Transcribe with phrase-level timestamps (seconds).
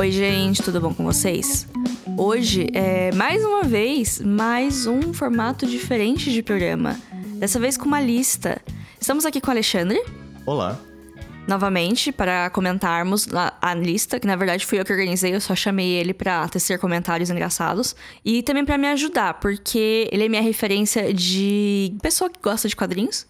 [0.00, 1.66] Oi, gente, tudo bom com vocês?
[2.16, 6.96] Hoje é mais uma vez mais um formato diferente de programa.
[7.34, 8.62] Dessa vez com uma lista.
[9.00, 10.00] Estamos aqui com o Alexandre.
[10.46, 10.78] Olá.
[11.48, 15.56] Novamente, para comentarmos a, a lista, que na verdade fui eu que organizei, eu só
[15.56, 17.96] chamei ele para tecer comentários engraçados.
[18.24, 22.76] E também para me ajudar, porque ele é minha referência de pessoa que gosta de
[22.76, 23.26] quadrinhos.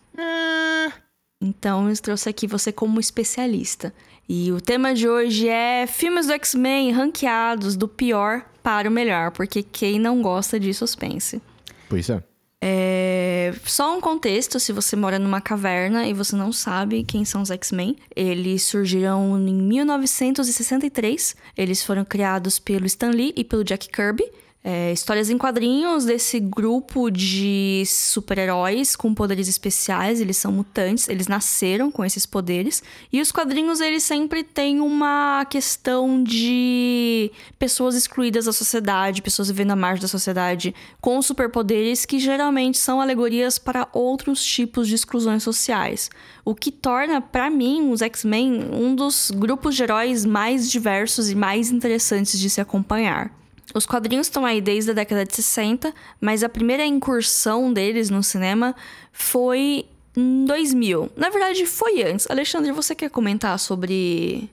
[1.41, 3.95] Então eu trouxe aqui você como especialista.
[4.29, 9.31] E o tema de hoje é filmes do X-Men ranqueados do pior para o melhor,
[9.31, 11.41] porque quem não gosta de suspense?
[11.89, 12.23] Pois é.
[12.61, 17.41] É, só um contexto, se você mora numa caverna e você não sabe quem são
[17.41, 21.35] os X-Men, eles surgiram em 1963.
[21.57, 24.31] Eles foram criados pelo Stan Lee e pelo Jack Kirby.
[24.71, 31.27] É, histórias em quadrinhos desse grupo de super-heróis com poderes especiais, eles são mutantes, eles
[31.27, 32.83] nasceram com esses poderes.
[33.11, 39.71] E os quadrinhos, eles sempre têm uma questão de pessoas excluídas da sociedade, pessoas vivendo
[39.71, 45.43] à margem da sociedade com superpoderes que geralmente são alegorias para outros tipos de exclusões
[45.43, 46.11] sociais.
[46.45, 51.35] O que torna, para mim, os X-Men um dos grupos de heróis mais diversos e
[51.35, 53.33] mais interessantes de se acompanhar.
[53.75, 58.23] Os quadrinhos estão aí desde a década de 60, mas a primeira incursão deles no
[58.23, 58.75] cinema
[59.13, 61.11] foi em 2000.
[61.17, 62.29] Na verdade, foi antes.
[62.31, 64.49] Alexandre, você quer comentar sobre.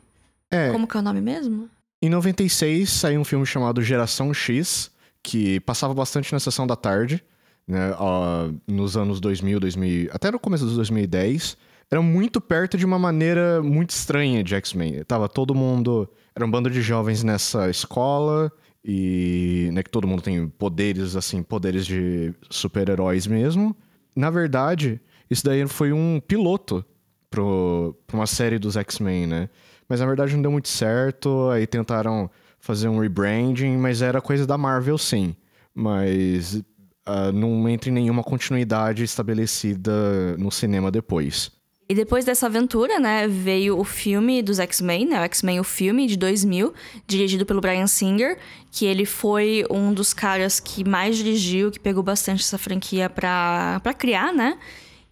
[0.52, 0.72] É.
[0.72, 1.70] Como que é o nome mesmo?
[2.02, 4.92] Em 96 saiu um filme chamado Geração X,
[5.24, 7.24] que passava bastante na sessão da tarde,
[7.68, 7.94] né?
[7.94, 11.58] Uh, nos anos 2000, 2000, até no começo dos 2010.
[11.90, 15.04] Era muito perto de uma maneira muito estranha de X-Men.
[15.04, 16.10] Tava todo mundo.
[16.36, 18.52] Era um bando de jovens nessa escola
[18.88, 23.76] e né, que todo mundo tem poderes, assim, poderes de super-heróis mesmo.
[24.16, 26.86] Na verdade, isso daí foi um piloto
[27.28, 29.50] pro, pra uma série dos X-Men, né?
[29.90, 34.46] Mas na verdade não deu muito certo, aí tentaram fazer um rebranding, mas era coisa
[34.46, 35.36] da Marvel sim.
[35.74, 41.52] Mas uh, não entra em nenhuma continuidade estabelecida no cinema depois.
[41.88, 46.08] E depois dessa aventura, né, veio o filme dos X-Men, né, o X-Men o filme
[46.08, 46.74] de 2000,
[47.06, 48.40] dirigido pelo Brian Singer,
[48.72, 53.80] que ele foi um dos caras que mais dirigiu, que pegou bastante essa franquia pra,
[53.84, 54.58] pra criar, né?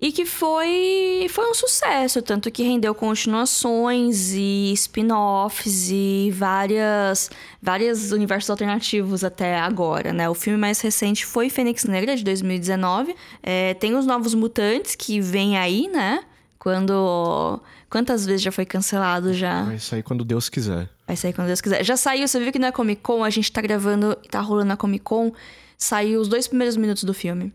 [0.01, 8.11] E que foi, foi um sucesso, tanto que rendeu continuações e spin-offs e várias, vários
[8.11, 10.29] universos alternativos até agora, né?
[10.29, 13.15] O filme mais recente foi Fênix Negra, de 2019.
[13.41, 16.19] É, tem os Novos Mutantes, que vem aí, né?
[16.63, 17.59] Quando.
[17.89, 19.63] Quantas vezes já foi cancelado já?
[19.63, 20.89] Vai sair quando Deus quiser.
[21.05, 21.83] Vai sair quando Deus quiser.
[21.83, 24.77] Já saiu, você viu que na Comic Con, a gente tá gravando, tá rolando na
[24.77, 25.33] Comic Con,
[25.77, 27.51] saiu os dois primeiros minutos do filme.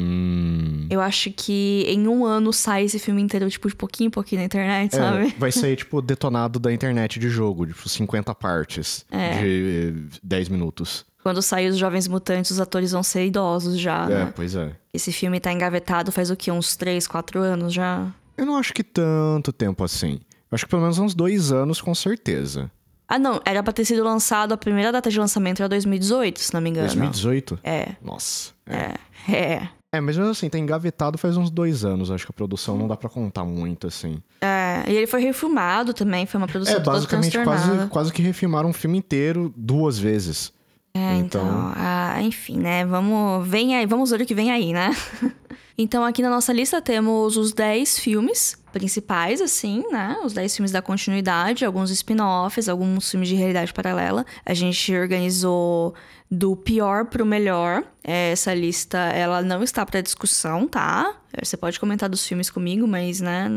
[0.00, 0.86] Hum.
[0.90, 4.40] Eu acho que em um ano sai esse filme inteiro, tipo, de pouquinho em pouquinho
[4.40, 5.34] na internet, É, sabe?
[5.38, 9.38] vai sair, tipo, detonado da internet de jogo, tipo, 50 partes É.
[9.42, 11.04] de eh, 10 minutos.
[11.22, 14.32] Quando sair os Jovens Mutantes, os atores vão ser idosos já, É, né?
[14.34, 14.72] pois é.
[14.94, 16.50] Esse filme tá engavetado faz o quê?
[16.50, 18.10] Uns 3, 4 anos já?
[18.38, 20.20] Eu não acho que tanto tempo assim.
[20.50, 22.70] Eu acho que pelo menos uns dois anos, com certeza.
[23.06, 23.40] Ah, não.
[23.44, 26.70] Era pra ter sido lançado, a primeira data de lançamento era 2018, se não me
[26.70, 26.86] engano.
[26.86, 27.58] 2018?
[27.64, 28.52] É, Nossa.
[28.66, 28.94] é,
[29.32, 29.68] é.
[29.90, 32.10] É, mas mesmo assim, tá engavetado faz uns dois anos.
[32.10, 34.22] Acho que a produção não dá pra contar muito, assim.
[34.42, 38.68] É, e ele foi refilmado também, foi uma produção É, basicamente quase, quase que refilmaram
[38.68, 40.52] um filme inteiro duas vezes.
[40.94, 42.84] É, então, Então- ah, enfim, né?
[42.84, 44.90] Vamos, vem aí, vamos ver o que vem aí, né?
[45.80, 50.16] então, aqui na nossa lista temos os 10 filmes principais, assim, né?
[50.24, 54.26] Os 10 filmes da continuidade, alguns spin-offs, alguns filmes de realidade paralela.
[54.44, 55.94] A gente organizou
[56.28, 57.84] do pior pro melhor.
[58.02, 61.14] Essa lista, ela não está para discussão, tá?
[61.40, 63.48] Você pode comentar dos filmes comigo, mas, né?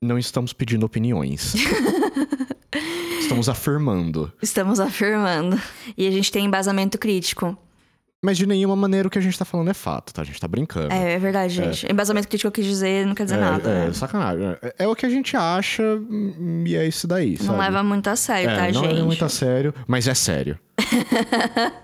[0.00, 1.52] Não estamos pedindo opiniões.
[3.20, 4.32] estamos afirmando.
[4.40, 5.60] Estamos afirmando.
[5.98, 7.58] E a gente tem embasamento crítico.
[8.24, 10.22] Mas de nenhuma maneira o que a gente tá falando é fato, tá?
[10.22, 10.92] A gente tá brincando.
[10.94, 11.90] É, é verdade, gente.
[11.90, 13.68] Embasamento crítico eu quis dizer, não quer dizer É, nada.
[13.68, 13.92] é, né?
[13.92, 14.56] sacanagem.
[14.62, 17.58] É, é o que a gente acha hum, e é isso daí, Não sabe?
[17.58, 19.00] leva muito a sério, é, tá, não gente?
[19.00, 20.56] é muito a sério, mas é sério.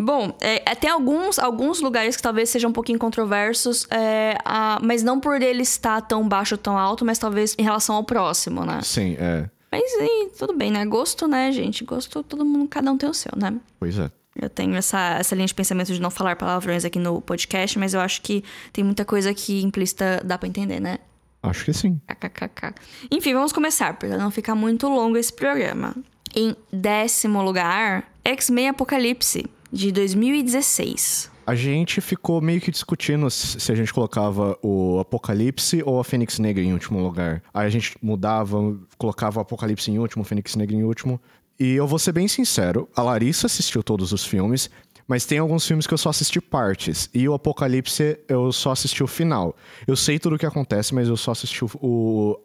[0.00, 4.80] Bom, é, é, tem alguns, alguns lugares que talvez sejam um pouquinho controversos, é, a-
[4.82, 8.02] mas não por ele estar tão baixo ou tão alto, mas talvez em relação ao
[8.02, 8.80] próximo, né?
[8.82, 9.48] Sim, é.
[9.70, 10.84] Mas e, tudo bem, né?
[10.86, 11.84] Gosto, né, gente?
[11.84, 13.54] Gosto, todo mundo, cada um tem o seu, né?
[13.78, 14.10] Pois é.
[14.40, 17.92] Eu tenho essa, essa linha de pensamento de não falar palavrões aqui no podcast, mas
[17.92, 18.42] eu acho que
[18.72, 20.98] tem muita coisa que implícita dá pra entender, né?
[21.42, 22.00] Acho que sim.
[22.06, 22.74] KKKK.
[23.10, 25.94] Enfim, vamos começar, para não ficar muito longo esse programa.
[26.34, 31.30] Em décimo lugar, X-Men Apocalipse, de 2016.
[31.44, 36.38] A gente ficou meio que discutindo se a gente colocava o Apocalipse ou a Fênix
[36.38, 37.42] Negra em último lugar.
[37.52, 41.20] Aí a gente mudava, colocava o Apocalipse em último, o Fênix Negra em último.
[41.62, 44.68] E eu vou ser bem sincero, a Larissa assistiu todos os filmes,
[45.06, 47.08] mas tem alguns filmes que eu só assisti partes.
[47.14, 49.54] E o Apocalipse eu só assisti o final.
[49.86, 52.36] Eu sei tudo o que acontece, mas eu só assisti o,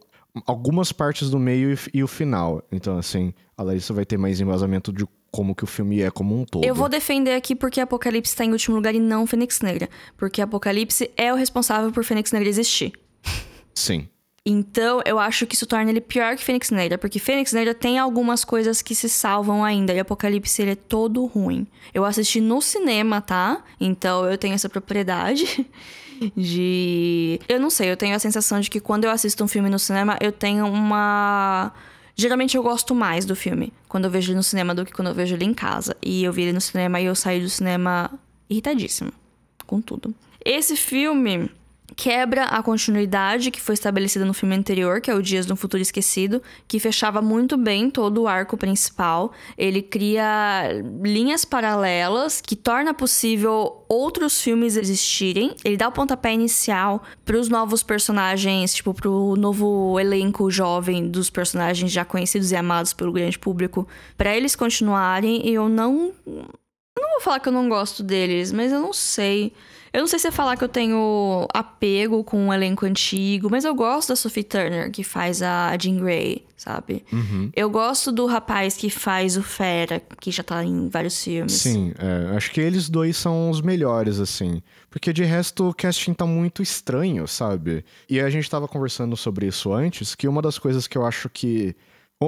[0.46, 2.62] algumas partes do meio e, e, o final.
[2.70, 6.40] Então, assim, a Larissa vai ter mais embasamento de como que o filme é como
[6.40, 6.64] um todo.
[6.64, 9.88] Eu vou defender aqui porque Apocalipse está em último lugar e não Fênix Negra.
[10.16, 12.92] Porque Apocalipse é o responsável por Fênix Negra existir.
[13.74, 14.08] Sim.
[14.50, 17.98] Então, eu acho que isso torna ele pior que Fênix Negra, porque Fênix Negra tem
[17.98, 21.66] algumas coisas que se salvam ainda, e Apocalipse ele é todo ruim.
[21.92, 23.62] Eu assisti no cinema, tá?
[23.78, 25.66] Então, eu tenho essa propriedade
[26.34, 27.38] de.
[27.46, 29.78] Eu não sei, eu tenho a sensação de que quando eu assisto um filme no
[29.78, 31.70] cinema, eu tenho uma.
[32.16, 35.08] Geralmente eu gosto mais do filme quando eu vejo ele no cinema do que quando
[35.08, 35.94] eu vejo ele em casa.
[36.02, 38.10] E eu vi ele no cinema e eu saí do cinema
[38.48, 39.12] irritadíssima
[39.66, 40.14] com tudo.
[40.42, 41.50] Esse filme,
[41.96, 45.82] quebra a continuidade que foi estabelecida no filme anterior, que é o Dias do Futuro
[45.82, 49.32] Esquecido, que fechava muito bem todo o arco principal.
[49.56, 55.54] Ele cria linhas paralelas que torna possível outros filmes existirem.
[55.64, 61.08] Ele dá o pontapé inicial para os novos personagens, tipo para o novo elenco jovem
[61.08, 65.46] dos personagens já conhecidos e amados pelo grande público, para eles continuarem.
[65.46, 68.92] E eu não eu não vou falar que eu não gosto deles, mas eu não
[68.92, 69.52] sei.
[69.98, 73.64] Eu não sei se é falar que eu tenho apego com um elenco antigo, mas
[73.64, 77.04] eu gosto da Sophie Turner, que faz a Jean Grey, sabe?
[77.12, 77.50] Uhum.
[77.52, 81.54] Eu gosto do rapaz que faz o Fera, que já tá em vários filmes.
[81.54, 84.62] Sim, é, acho que eles dois são os melhores, assim.
[84.88, 87.84] Porque de resto o casting tá muito estranho, sabe?
[88.08, 91.28] E a gente tava conversando sobre isso antes, que uma das coisas que eu acho
[91.28, 91.74] que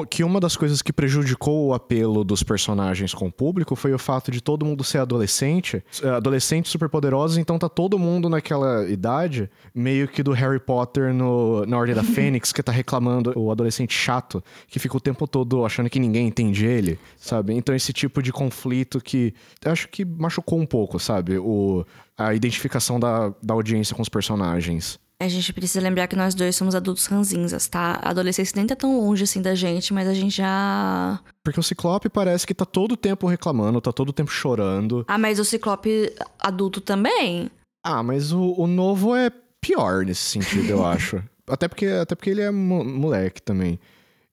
[0.09, 3.99] que uma das coisas que prejudicou o apelo dos personagens com o público foi o
[3.99, 9.51] fato de todo mundo ser adolescente, é, adolescentes superpoderosos, então tá todo mundo naquela idade,
[9.75, 13.93] meio que do Harry Potter no, na Ordem da Fênix, que tá reclamando o adolescente
[13.93, 17.53] chato, que fica o tempo todo achando que ninguém entende ele, sabe?
[17.55, 19.35] Então esse tipo de conflito que
[19.65, 21.37] acho que machucou um pouco, sabe?
[21.37, 21.85] O,
[22.17, 25.01] a identificação da, da audiência com os personagens.
[25.21, 28.01] A gente precisa lembrar que nós dois somos adultos ranzinzas, tá?
[28.03, 31.21] A adolescência nem tá tão longe assim da gente, mas a gente já.
[31.45, 35.05] Porque o Ciclope parece que tá todo o tempo reclamando, tá todo o tempo chorando.
[35.07, 37.51] Ah, mas o Ciclope adulto também?
[37.85, 39.31] Ah, mas o, o novo é
[39.61, 41.23] pior nesse sentido, eu acho.
[41.47, 43.79] Até porque, até porque ele é moleque também.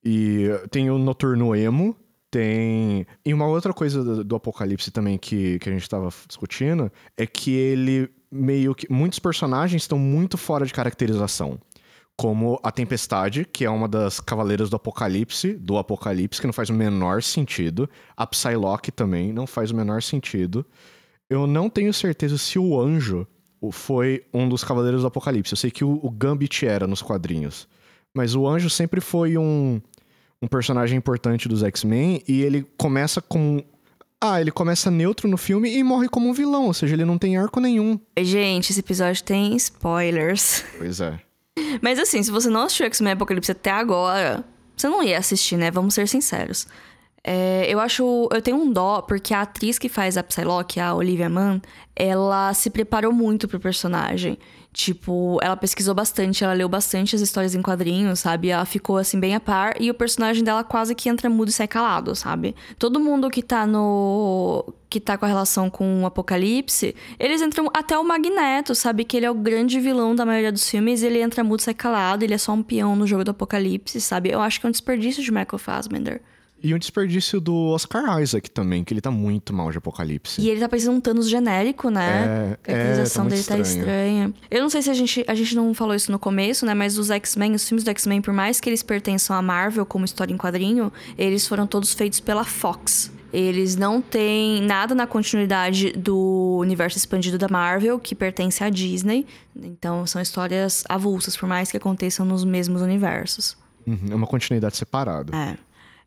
[0.02, 1.98] E tem o Noturno Emo,
[2.32, 3.06] tem.
[3.26, 7.26] E uma outra coisa do, do Apocalipse também que, que a gente tava discutindo é
[7.26, 8.92] que ele meio que.
[8.92, 11.60] Muitos personagens estão muito fora de caracterização.
[12.16, 16.70] Como a Tempestade, que é uma das Cavaleiras do Apocalipse, do Apocalipse, que não faz
[16.70, 17.88] o menor sentido.
[18.16, 20.66] A Psylocke também não faz o menor sentido.
[21.30, 23.28] Eu não tenho certeza se o Anjo
[23.72, 25.54] foi um dos Cavaleiros do Apocalipse.
[25.54, 27.68] Eu sei que o, Gambit era nos quadrinhos.
[28.16, 29.82] Mas o Anjo sempre foi um,
[30.42, 33.64] um personagem importante dos X-Men e ele começa com
[34.22, 37.18] ah, ele começa neutro no filme e morre como um vilão, ou seja, ele não
[37.18, 38.00] tem arco nenhum.
[38.20, 40.64] Gente, esse episódio tem spoilers.
[40.78, 41.20] Pois é.
[41.82, 44.44] Mas assim, se você não assistiu X-Men Apocalipse até agora,
[44.76, 45.70] você não ia assistir, né?
[45.70, 46.68] Vamos ser sinceros.
[47.24, 48.30] É, eu acho.
[48.32, 51.62] Eu tenho um dó, porque a atriz que faz a Psylocke, a Olivia Mann,
[51.96, 54.38] ela se preparou muito pro personagem.
[54.78, 58.50] Tipo, ela pesquisou bastante, ela leu bastante as histórias em quadrinhos, sabe?
[58.50, 61.52] Ela ficou assim bem a par e o personagem dela quase que entra mudo e
[61.52, 62.56] sai calado, sabe?
[62.78, 67.68] Todo mundo que tá no que tá com a relação com o Apocalipse, eles entram
[67.74, 71.20] até o Magneto, sabe que ele é o grande vilão da maioria dos filmes, ele
[71.24, 74.30] entra mudo e sai calado, ele é só um peão no jogo do Apocalipse, sabe?
[74.30, 76.22] Eu acho que é um desperdício de Michael Fassbender.
[76.62, 80.42] E um desperdício do Oscar Isaac também, que ele tá muito mal de Apocalipse.
[80.42, 82.02] E ele tá parecendo um Thanos genérico, né?
[82.02, 84.34] É, a caracterização é, tá dele tá estranha.
[84.50, 85.24] Eu não sei se a gente.
[85.28, 86.74] A gente não falou isso no começo, né?
[86.74, 90.04] Mas os X-Men, os filmes do X-Men, por mais que eles pertençam à Marvel como
[90.04, 93.12] história em quadrinho, eles foram todos feitos pela Fox.
[93.32, 99.28] Eles não têm nada na continuidade do universo expandido da Marvel, que pertence à Disney.
[99.56, 103.58] Então são histórias avulsas, por mais que aconteçam nos mesmos universos.
[103.86, 105.36] Uhum, é uma continuidade separada.
[105.36, 105.58] É.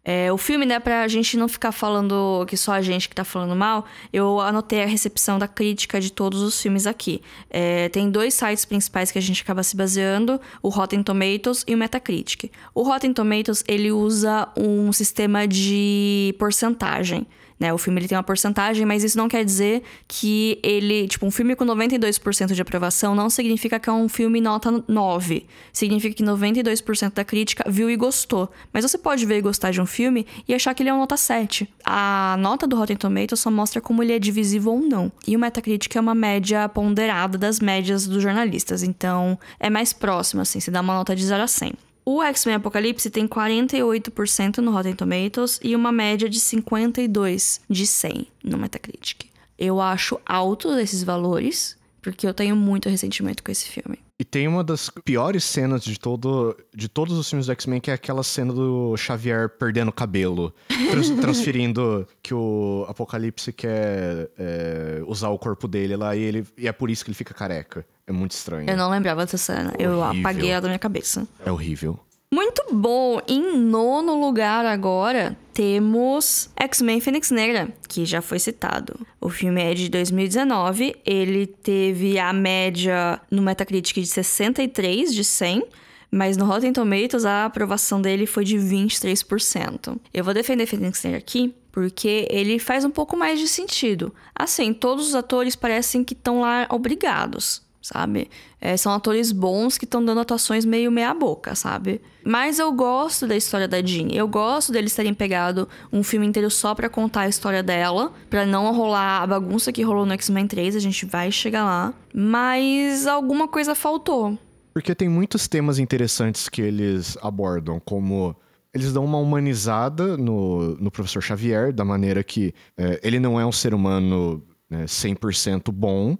[0.03, 3.25] É, o filme, né, pra gente não ficar falando que só a gente que tá
[3.25, 7.21] falando mal, eu anotei a recepção da crítica de todos os filmes aqui.
[7.51, 11.75] É, tem dois sites principais que a gente acaba se baseando, o Rotten Tomatoes e
[11.75, 12.51] o Metacritic.
[12.75, 17.27] O Rotten Tomatoes, ele usa um sistema de porcentagem.
[17.61, 17.73] Né?
[17.75, 21.31] O filme ele tem uma porcentagem, mas isso não quer dizer que ele, tipo, um
[21.31, 25.47] filme com 92% de aprovação não significa que é um filme nota 9.
[25.71, 28.51] Significa que 92% da crítica viu e gostou.
[28.73, 31.01] Mas você pode ver e gostar de um filme e achar que ele é uma
[31.01, 31.69] nota 7.
[31.85, 35.13] A nota do Rotten Tomatoes só mostra como ele é divisível ou não.
[35.27, 40.41] E o Metacritic é uma média ponderada das médias dos jornalistas, então é mais próximo
[40.41, 41.90] assim, se dá uma nota de 0 a 100.
[42.05, 48.27] O X-Men Apocalipse tem 48% no Rotten Tomatoes e uma média de 52 de 100
[48.43, 49.27] no Metacritic.
[49.59, 53.99] Eu acho alto esses valores, porque eu tenho muito ressentimento com esse filme.
[54.19, 57.91] E tem uma das piores cenas de, todo, de todos os filmes do X-Men, que
[57.91, 60.55] é aquela cena do Xavier perdendo o cabelo.
[60.91, 66.69] Trans, transferindo que o Apocalipse quer é, usar o corpo dele lá e, ele, e
[66.69, 67.87] é por isso que ele fica careca.
[68.07, 68.69] É muito estranho.
[68.69, 69.73] Eu não lembrava dessa cena.
[69.79, 71.27] Eu apaguei ela da minha cabeça.
[71.45, 71.99] É horrível.
[72.33, 73.19] Muito bom!
[73.27, 79.05] Em nono lugar agora temos X-Men Fênix Negra, que já foi citado.
[79.21, 85.65] O filme é de 2019, ele teve a média no Metacritic de 63 de 100,
[86.09, 89.99] mas no Rotten Tomatoes a aprovação dele foi de 23%.
[90.15, 94.15] Eu vou defender Fênix Negra aqui porque ele faz um pouco mais de sentido.
[94.33, 98.31] Assim, todos os atores parecem que estão lá obrigados sabe?
[98.61, 102.01] É, são atores bons que estão dando atuações meio meia-boca, sabe?
[102.25, 104.09] Mas eu gosto da história da Jean.
[104.13, 108.45] Eu gosto deles terem pegado um filme inteiro só para contar a história dela, para
[108.45, 111.95] não rolar a bagunça que rolou no X-Men 3, a gente vai chegar lá.
[112.15, 114.39] Mas alguma coisa faltou.
[114.73, 118.37] Porque tem muitos temas interessantes que eles abordam, como
[118.73, 123.45] eles dão uma humanizada no, no professor Xavier, da maneira que é, ele não é
[123.45, 126.17] um ser humano né, 100% bom,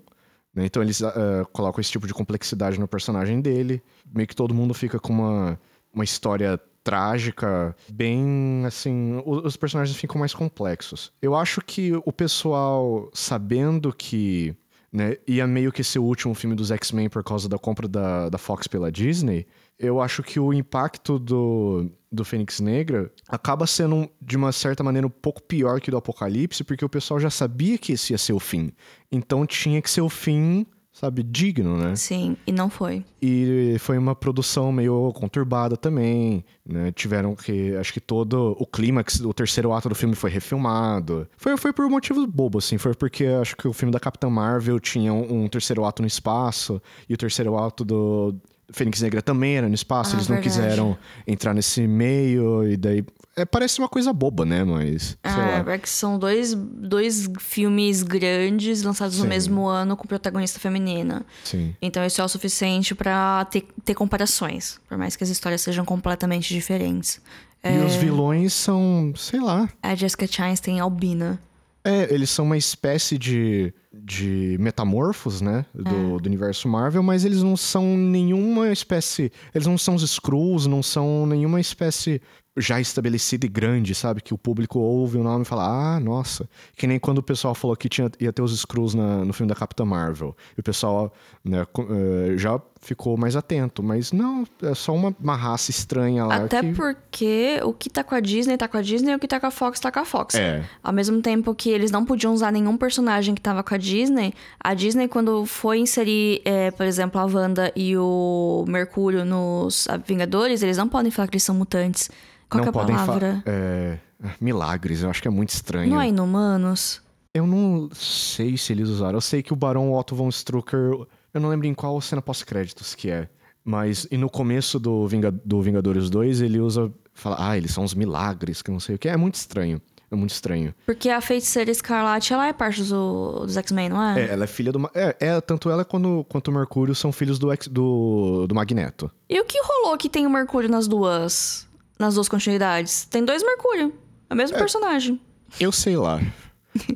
[0.55, 0.67] né?
[0.67, 3.83] Então eles uh, colocam esse tipo de complexidade no personagem dele.
[4.13, 5.61] Meio que todo mundo fica com uma,
[5.93, 9.23] uma história trágica, bem assim.
[9.25, 11.13] Os personagens ficam mais complexos.
[11.21, 14.55] Eu acho que o pessoal, sabendo que
[14.93, 18.29] né, ia meio que ser o último filme dos X-Men por causa da compra da,
[18.29, 19.47] da Fox pela Disney,
[19.79, 25.07] eu acho que o impacto do, do Fênix Negra acaba sendo, de uma certa maneira,
[25.07, 28.33] um pouco pior que do Apocalipse, porque o pessoal já sabia que esse ia ser
[28.33, 28.73] o fim.
[29.11, 31.95] Então tinha que ser o fim, sabe, digno, né?
[31.95, 33.05] Sim, e não foi.
[33.23, 36.91] E foi uma produção meio conturbada também, né?
[36.93, 41.29] Tiveram que, acho que todo o clímax, o terceiro ato do filme foi refilmado.
[41.37, 44.81] Foi, foi por motivos bobos, assim, foi porque acho que o filme da Capitã Marvel
[44.81, 48.35] tinha um, um terceiro ato no espaço, e o terceiro ato do
[48.73, 50.57] Fênix Negra também era no espaço, ah, eles não verdade.
[50.57, 53.05] quiseram entrar nesse meio, e daí.
[53.37, 54.65] É, parece uma coisa boba, né?
[54.65, 55.17] Mas.
[55.23, 59.23] Ah, é que são dois, dois filmes grandes lançados Sim.
[59.23, 61.25] no mesmo ano com protagonista feminina.
[61.45, 61.75] Sim.
[61.81, 65.85] Então isso é o suficiente para ter, ter comparações, por mais que as histórias sejam
[65.85, 67.21] completamente diferentes.
[67.63, 67.85] E é...
[67.85, 69.69] os vilões são, sei lá.
[69.83, 71.41] A Jessica Chastain albina.
[71.83, 75.65] É, eles são uma espécie de, de metamorfos, né?
[75.75, 76.21] Do, é.
[76.21, 79.33] do universo Marvel, mas eles não são nenhuma espécie.
[79.55, 82.21] Eles não são os Skrulls, não são nenhuma espécie
[82.61, 84.21] já estabelecida e grande, sabe?
[84.21, 86.49] Que o público ouve o nome e fala, ah, nossa.
[86.77, 89.49] Que nem quando o pessoal falou que tinha, ia ter os Skrulls na, no filme
[89.49, 90.37] da Capitã Marvel.
[90.57, 91.13] E o pessoal
[91.45, 93.83] né, uh, já ficou mais atento.
[93.83, 96.37] Mas não, é só uma, uma raça estranha lá.
[96.37, 96.73] Até que...
[96.73, 99.39] porque o que tá com a Disney tá com a Disney e o que tá
[99.39, 100.35] com a Fox tá com a Fox.
[100.35, 100.65] É.
[100.83, 104.35] Ao mesmo tempo que eles não podiam usar nenhum personagem que tava com a Disney,
[104.59, 110.63] a Disney, quando foi inserir, é, por exemplo, a Wanda e o Mercúrio nos Vingadores,
[110.63, 112.11] eles não podem falar que eles são mutantes.
[112.51, 113.43] Qual não é a podem palavra?
[113.47, 113.99] É,
[114.41, 115.91] milagres, eu acho que é muito estranho.
[115.91, 117.01] Não é inumanos?
[117.33, 119.17] Eu não sei se eles usaram.
[119.17, 121.07] Eu sei que o Barão Otto von Strucker.
[121.33, 123.29] Eu não lembro em qual cena pós-créditos que é.
[123.65, 126.93] Mas e no começo do, Vinga, do Vingadores 2, ele usa.
[127.15, 129.09] Fala, ah, eles são os milagres, que não sei o que.
[129.09, 129.81] É muito estranho.
[130.11, 130.75] É muito estranho.
[130.85, 134.23] Porque a feiticeira Escarlate, ela é parte do, dos X-Men, não é?
[134.23, 134.91] É, ela é filha do.
[134.93, 139.09] É, é tanto ela quanto, quanto o Mercúrio são filhos do, do, do Magneto.
[139.29, 141.69] E o que rolou que tem o Mercúrio nas duas?
[142.01, 143.05] Nas duas continuidades.
[143.05, 143.93] Tem dois Mercúrio.
[144.29, 145.21] É o mesmo é, personagem.
[145.61, 146.21] Eu sei lá.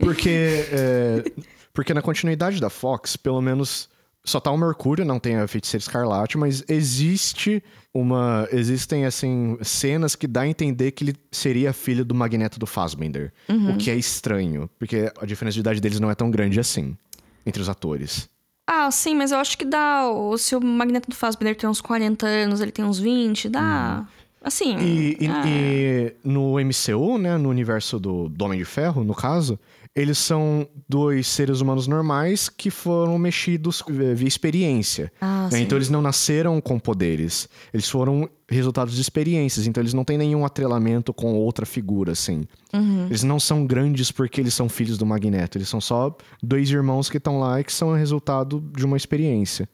[0.00, 0.30] Porque,
[0.72, 1.24] é,
[1.72, 3.88] porque na continuidade da Fox, pelo menos
[4.24, 8.48] só tá o Mercúrio, não tem a Feiticeira Escarlate, mas existe uma.
[8.50, 13.32] Existem, assim, cenas que dá a entender que ele seria filho do Magneto do Fassbender.
[13.48, 13.74] Uhum.
[13.74, 16.96] O que é estranho, porque a diferença de idade deles não é tão grande assim
[17.44, 18.28] entre os atores.
[18.66, 20.04] Ah, sim, mas eu acho que dá.
[20.38, 23.98] Se o Magneto do Fassbender tem uns 40 anos, ele tem uns 20, dá.
[23.98, 24.24] Uhum.
[24.44, 24.76] Assim.
[24.78, 29.14] E, e- ah, e no MCU, né, no universo do, do Homem de Ferro, no
[29.14, 29.58] caso,
[29.96, 35.10] eles são dois seres humanos normais que foram mexidos eh, via experiência.
[35.20, 35.60] ah, né?
[35.60, 37.48] Então eles não nasceram com poderes.
[37.72, 39.66] Eles foram resultados de experiências.
[39.68, 42.42] Então eles não têm nenhum atrelamento com outra figura, assim.
[42.72, 43.06] Uhum.
[43.06, 45.56] Eles não são grandes porque eles são filhos do Magneto.
[45.58, 49.68] Eles são só dois irmãos que estão lá e que são resultado de uma experiência.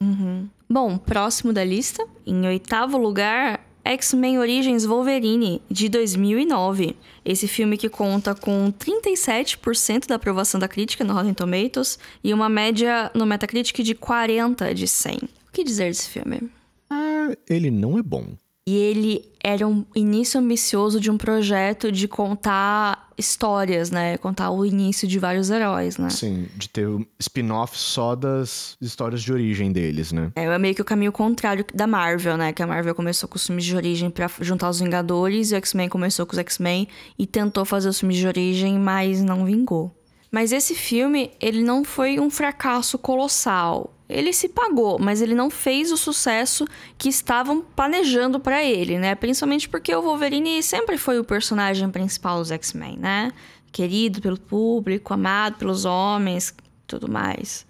[0.69, 6.97] Bom, próximo da lista, em oitavo lugar, X-Men Origins Wolverine, de 2009.
[7.25, 12.49] Esse filme que conta com 37% da aprovação da crítica no Rotten Tomatoes e uma
[12.49, 15.17] média no Metacritic de 40 de 100.
[15.17, 16.51] O que dizer desse filme?
[16.89, 18.27] Ah, ele não é bom.
[18.71, 24.17] E ele era um início ambicioso de um projeto de contar histórias, né?
[24.17, 26.09] Contar o início de vários heróis, né?
[26.09, 30.31] Sim, de ter um spin-off só das histórias de origem deles, né?
[30.37, 32.53] É meio que o caminho contrário da Marvel, né?
[32.53, 35.57] Que a Marvel começou com os filmes de origem pra juntar os Vingadores e o
[35.57, 36.87] X-Men começou com os X-Men
[37.19, 39.93] e tentou fazer os filmes de origem, mas não vingou.
[40.31, 43.93] Mas esse filme, ele não foi um fracasso colossal.
[44.11, 46.67] Ele se pagou, mas ele não fez o sucesso
[46.99, 49.15] que estavam planejando pra ele, né?
[49.15, 53.33] Principalmente porque o Wolverine sempre foi o personagem principal dos X-Men, né?
[53.73, 56.55] Querido pelo público, amado pelos homens,
[56.87, 57.67] tudo mais.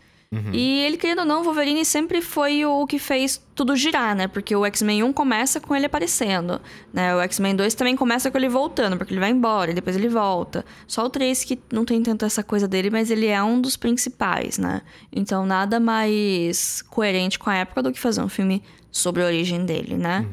[0.53, 4.29] E ele, querendo ou não, o Wolverine sempre foi o que fez tudo girar, né?
[4.29, 6.61] Porque o X-Men 1 começa com ele aparecendo,
[6.93, 7.17] né?
[7.17, 10.09] O X-Men 2 também começa com ele voltando, porque ele vai embora e depois ele
[10.09, 10.65] volta.
[10.87, 13.77] Só o 3 que não tem tanto essa coisa dele, mas ele é um dos
[13.77, 14.83] principais, né?
[15.13, 19.65] Então nada mais coerente com a época do que fazer um filme sobre a origem
[19.65, 20.29] dele, né?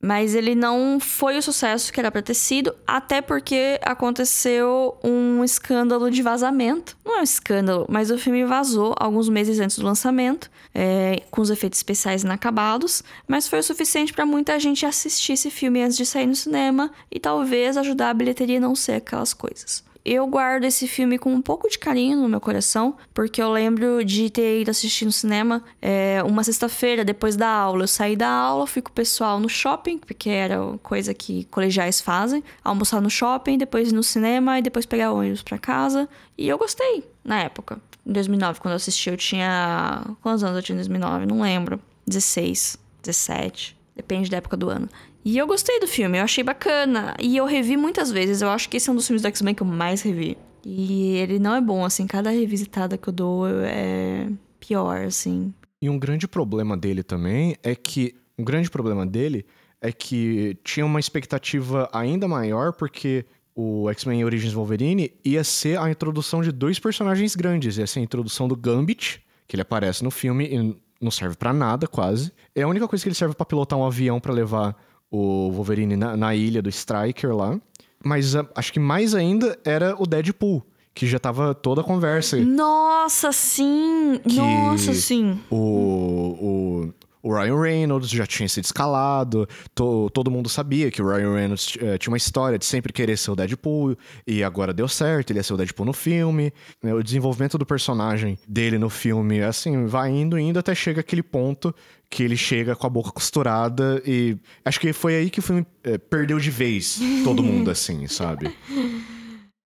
[0.00, 5.42] Mas ele não foi o sucesso que era pra ter sido, até porque aconteceu um
[5.42, 6.96] escândalo de vazamento.
[7.04, 11.40] Não é um escândalo, mas o filme vazou alguns meses antes do lançamento, é, com
[11.40, 15.96] os efeitos especiais inacabados, mas foi o suficiente pra muita gente assistir esse filme antes
[15.96, 19.82] de sair no cinema e talvez ajudar a bilheteria a não ser aquelas coisas.
[20.10, 24.02] Eu guardo esse filme com um pouco de carinho no meu coração, porque eu lembro
[24.02, 27.82] de ter ido assistir no cinema é, uma sexta-feira depois da aula.
[27.82, 32.00] Eu saí da aula, fui com o pessoal no shopping, porque era coisa que colegiais
[32.00, 36.08] fazem, almoçar no shopping, depois ir no cinema e depois pegar ônibus pra casa.
[36.38, 37.78] E eu gostei na época.
[38.06, 40.06] Em 2009, quando eu assisti, eu tinha.
[40.22, 41.26] Quantos anos eu tinha em 2009?
[41.26, 41.78] Não lembro.
[42.06, 43.76] 16, 17.
[43.94, 44.88] Depende da época do ano.
[45.24, 47.14] E eu gostei do filme, eu achei bacana.
[47.20, 48.40] E eu revi muitas vezes.
[48.40, 50.38] Eu acho que esse é um dos filmes do X-Men que eu mais revi.
[50.64, 52.06] E ele não é bom, assim.
[52.06, 55.52] Cada revisitada que eu dou é pior, assim.
[55.80, 58.14] E um grande problema dele também é que.
[58.38, 59.44] Um grande problema dele
[59.80, 65.90] é que tinha uma expectativa ainda maior, porque o X-Men Origins Wolverine ia ser a
[65.90, 67.76] introdução de dois personagens grandes.
[67.78, 71.52] Ia ser a introdução do Gambit, que ele aparece no filme e não serve pra
[71.52, 72.32] nada, quase.
[72.54, 74.76] É a única coisa que ele serve pra pilotar um avião pra levar
[75.10, 77.58] o Wolverine na, na ilha do Striker lá.
[78.04, 80.62] Mas a- acho que mais ainda era o Deadpool,
[80.94, 82.36] que já tava toda a conversa.
[82.36, 84.20] Nossa, sim!
[84.24, 85.38] Nossa, sim!
[85.50, 86.94] O, o,
[87.28, 91.76] o Ryan Reynolds já tinha sido escalado, to- todo mundo sabia que o Ryan Reynolds
[91.80, 95.38] eh, tinha uma história de sempre querer ser o Deadpool, e agora deu certo, ele
[95.38, 96.52] ia ser o Deadpool no filme.
[96.82, 96.94] né?
[96.94, 101.74] O desenvolvimento do personagem dele no filme, assim, vai indo, indo, até chega aquele ponto
[102.10, 105.66] que ele chega com a boca costurada, e acho que foi aí que o filme
[105.84, 108.50] eh, perdeu de vez todo mundo, assim, sabe?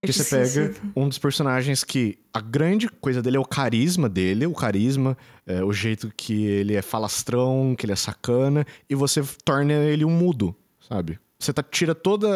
[0.02, 4.46] Porque você pega um dos personagens que a grande coisa dele é o carisma dele,
[4.46, 9.22] o carisma, é, o jeito que ele é falastrão, que ele é sacana, e você
[9.44, 10.54] torna ele um mudo,
[10.88, 11.18] sabe?
[11.38, 12.26] Você tá, tira todo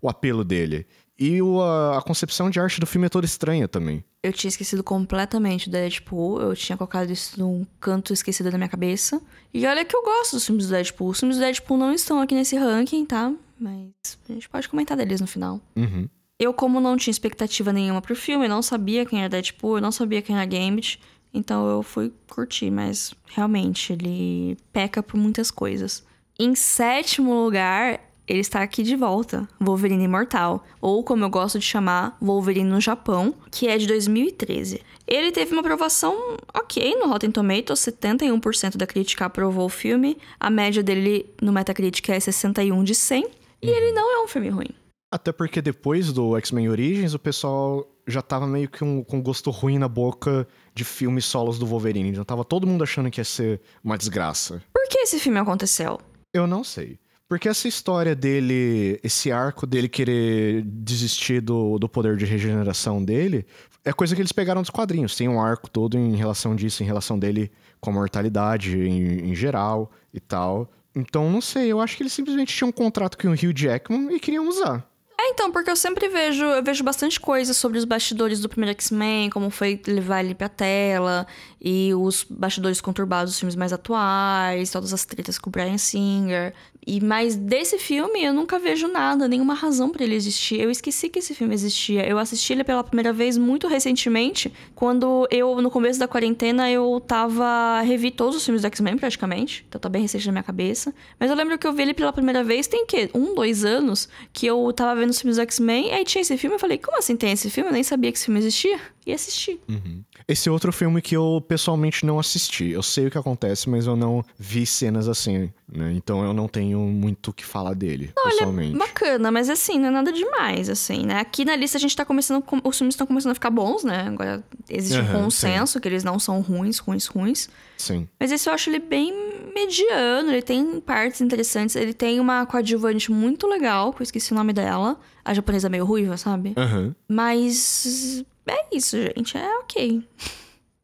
[0.00, 0.86] o apelo dele.
[1.18, 4.02] E o- a, a concepção de arte do filme é toda estranha também.
[4.22, 6.40] Eu tinha esquecido completamente do Deadpool.
[6.40, 9.20] Eu tinha colocado isso num canto esquecido da minha cabeça.
[9.52, 11.10] E olha que eu gosto dos filmes do Deadpool.
[11.10, 13.32] Os filmes do Deadpool não estão aqui nesse ranking, tá?
[13.60, 13.90] Mas
[14.28, 15.60] a gente pode comentar deles no final.
[15.76, 16.08] Uhum.
[16.38, 19.82] Eu, como não tinha expectativa nenhuma pro filme, eu não sabia quem era Deadpool, eu
[19.82, 21.00] não sabia quem era Gambit.
[21.32, 26.04] Então eu fui curtir, mas realmente ele peca por muitas coisas.
[26.38, 31.64] Em sétimo lugar, ele está aqui de volta, Wolverine Imortal, ou como eu gosto de
[31.64, 34.80] chamar, Wolverine no Japão, que é de 2013.
[35.06, 40.50] Ele teve uma aprovação ok no Rotten Tomatoes, 71% da crítica aprovou o filme, a
[40.50, 43.26] média dele no Metacritic é 61 de 100,
[43.62, 44.70] e ele não é um filme ruim.
[45.14, 49.48] Até porque depois do X-Men Origins, o pessoal já tava meio que um, com gosto
[49.48, 52.12] ruim na boca de filmes solos do Wolverine.
[52.12, 54.60] Já tava todo mundo achando que ia ser uma desgraça.
[54.72, 56.00] Por que esse filme aconteceu?
[56.32, 56.98] Eu não sei.
[57.28, 63.46] Porque essa história dele, esse arco dele querer desistir do, do poder de regeneração dele,
[63.84, 65.14] é coisa que eles pegaram dos quadrinhos.
[65.14, 69.34] Tem um arco todo em relação disso, em relação dele com a mortalidade em, em
[69.36, 70.68] geral e tal.
[70.92, 74.12] Então, não sei, eu acho que eles simplesmente tinham um contrato com o Hugh Jackman
[74.12, 74.92] e queriam usar.
[75.24, 78.72] É, então, porque eu sempre vejo, eu vejo bastante coisa sobre os bastidores do primeiro
[78.72, 81.26] X-Men, como foi levar ele pra tela,
[81.58, 86.52] e os bastidores conturbados dos filmes mais atuais, todas as tretas com o Brian Singer.
[86.86, 90.60] E mas desse filme eu nunca vejo nada, nenhuma razão para ele existir.
[90.60, 92.06] Eu esqueci que esse filme existia.
[92.06, 97.02] Eu assisti ele pela primeira vez muito recentemente, quando eu no começo da quarentena eu
[97.06, 100.92] tava revi todos os filmes do X-Men praticamente, então tá bem recente na minha cabeça.
[101.18, 104.06] Mas eu lembro que eu vi ele pela primeira vez tem que um, dois anos
[104.30, 106.98] que eu tava vendo os filmes do X-Men, aí tinha esse filme, eu falei, como
[106.98, 107.70] assim tem esse filme?
[107.70, 108.78] Eu nem sabia que esse filme existia.
[109.06, 109.60] E assisti.
[109.68, 110.02] Uhum.
[110.26, 112.70] Esse outro filme que eu pessoalmente não assisti.
[112.70, 115.92] Eu sei o que acontece, mas eu não vi cenas assim, né?
[115.94, 118.78] Então eu não tenho muito o que falar dele, Olha, pessoalmente.
[118.78, 121.18] bacana, mas assim, não é nada demais, assim, né?
[121.20, 122.42] Aqui na lista a gente tá começando.
[122.42, 124.06] com- Os filmes estão começando a ficar bons, né?
[124.08, 127.48] Agora existe um Aham, consenso que eles não são ruins, ruins, ruins.
[127.76, 128.08] Sim.
[128.18, 129.12] Mas esse eu acho ele bem
[129.54, 131.76] mediano, ele tem partes interessantes.
[131.76, 134.98] Ele tem uma coadjuvante muito legal, que eu esqueci o nome dela.
[135.24, 136.54] A japonesa meio ruiva, sabe?
[136.56, 136.94] Aham.
[137.08, 139.36] Mas é isso, gente.
[139.36, 140.02] É ok.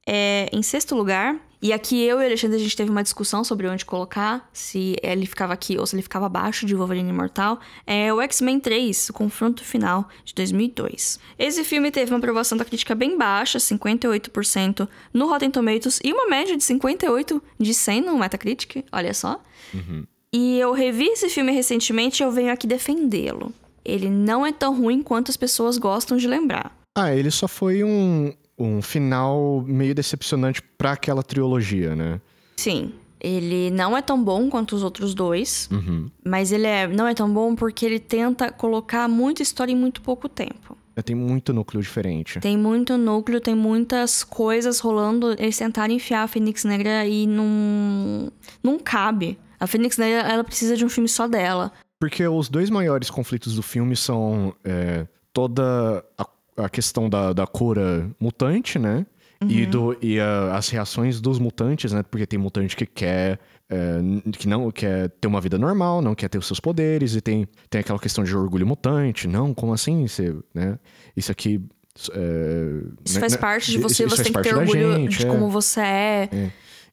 [0.07, 3.45] É, em sexto lugar, e aqui eu e o Alexandre a gente teve uma discussão
[3.45, 7.61] sobre onde colocar, se ele ficava aqui ou se ele ficava abaixo de Wolverine Imortal,
[7.87, 11.21] é o X-Men 3, o confronto final de 2002.
[11.39, 16.27] Esse filme teve uma aprovação da crítica bem baixa, 58% no Rotten Tomatoes e uma
[16.29, 19.43] média de 58 de 100 no Metacritic, olha só.
[20.33, 23.53] E eu revi esse filme recentemente e eu venho aqui defendê-lo.
[23.85, 26.80] Ele não é tão ruim quanto as pessoas gostam de lembrar.
[26.97, 32.21] Ah, ele só foi um, um final meio decepcionante pra aquela trilogia, né?
[32.57, 36.11] Sim, ele não é tão bom quanto os outros dois, Uhum.
[36.25, 40.01] mas ele é, não é tão bom porque ele tenta colocar muita história em muito
[40.03, 40.77] pouco tempo.
[41.03, 42.39] Tem muito núcleo diferente.
[42.41, 45.33] Tem muito núcleo, tem muitas coisas rolando.
[45.39, 48.31] Eles tentaram enfiar a Fênix Negra e não,
[48.63, 49.39] não cabe.
[49.59, 51.73] A Fênix Negra, ela precisa de um filme só dela.
[51.99, 56.29] Porque os dois maiores conflitos do filme são é, toda a,
[56.65, 59.07] a questão da, da cura mutante, né?
[59.49, 62.03] E, do, e a- as reações dos mutantes, né?
[62.03, 63.39] Porque tem mutante que quer.
[63.71, 63.99] é,
[64.33, 67.47] que não quer ter uma vida normal, não quer ter os seus poderes, e tem,
[67.71, 69.27] tem aquela questão de orgulho mutante.
[69.27, 70.07] Não, como assim?
[70.07, 70.79] Você, né?
[71.17, 71.59] Isso aqui.
[72.13, 74.55] é, Isso né, faz né, parte de isso- você, isso você faz tem que ter
[74.57, 75.31] orgulho gente, de é.
[75.31, 76.29] como você é.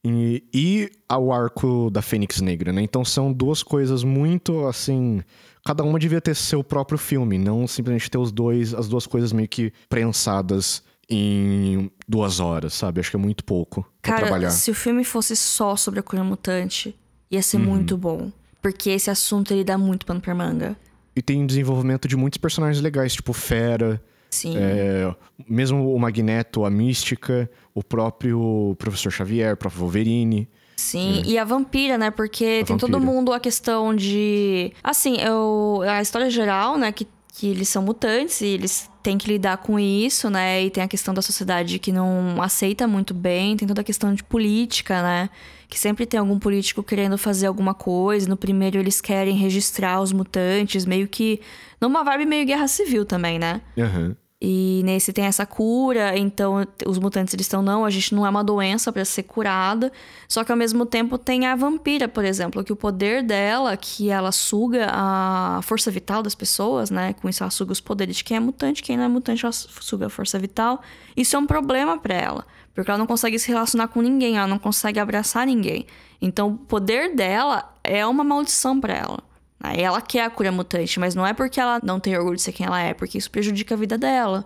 [0.05, 2.81] E, e ao arco da Fênix Negra, né?
[2.81, 5.21] Então são duas coisas muito assim.
[5.67, 9.33] Cada uma devia ter seu próprio filme, não simplesmente ter os dois, as duas coisas
[9.33, 13.01] meio que prensadas em duas horas, sabe?
[13.01, 14.49] Acho que é muito pouco pra Cara, trabalhar.
[14.49, 16.95] se o filme fosse só sobre a cura mutante,
[17.29, 17.43] ia Uhum.
[17.43, 18.31] ser muito bom.
[18.61, 20.75] Porque esse assunto ele dá muito pano pra manga.
[21.13, 24.55] E tem desenvolvimento de muitos personagens legais, tipo Fera, Sim.
[24.57, 25.13] é,
[25.49, 30.47] mesmo o Magneto, a Mística, o próprio Professor Xavier, o próprio Wolverine.
[30.77, 32.11] Sim, e a vampira, né?
[32.11, 33.11] Porque tem todo vampira.
[33.11, 34.71] mundo a questão de.
[34.83, 36.91] Assim, eu, a história geral, né?
[36.91, 40.63] Que, que eles são mutantes e eles têm que lidar com isso, né?
[40.63, 44.13] E tem a questão da sociedade que não aceita muito bem, tem toda a questão
[44.13, 45.31] de política, né?
[45.67, 48.29] Que sempre tem algum político querendo fazer alguma coisa.
[48.29, 51.41] No primeiro, eles querem registrar os mutantes, meio que.
[51.81, 53.61] numa vibe meio guerra civil também, né?
[53.75, 54.15] Aham.
[54.39, 58.29] E nesse tem essa cura, então os mutantes eles estão, não, a gente não é
[58.29, 59.91] uma doença pra ser curada.
[60.27, 64.11] Só que ao mesmo tempo tem a vampira, por exemplo, que o poder dela, que
[64.11, 67.13] ela suga a força vital das pessoas, né?
[67.13, 69.51] Com isso ela suga os poderes de quem é mutante, quem não é mutante ela
[69.51, 70.81] suga a força vital.
[71.15, 72.45] Isso é um problema pra ela,
[72.75, 75.87] porque ela não consegue se relacionar com ninguém, ela não consegue abraçar ninguém.
[76.21, 79.26] Então o poder dela é uma maldição pra ela.
[79.63, 82.51] Ela quer a cura mutante, mas não é porque ela não tem orgulho de ser
[82.51, 84.45] quem ela é, porque isso prejudica a vida dela.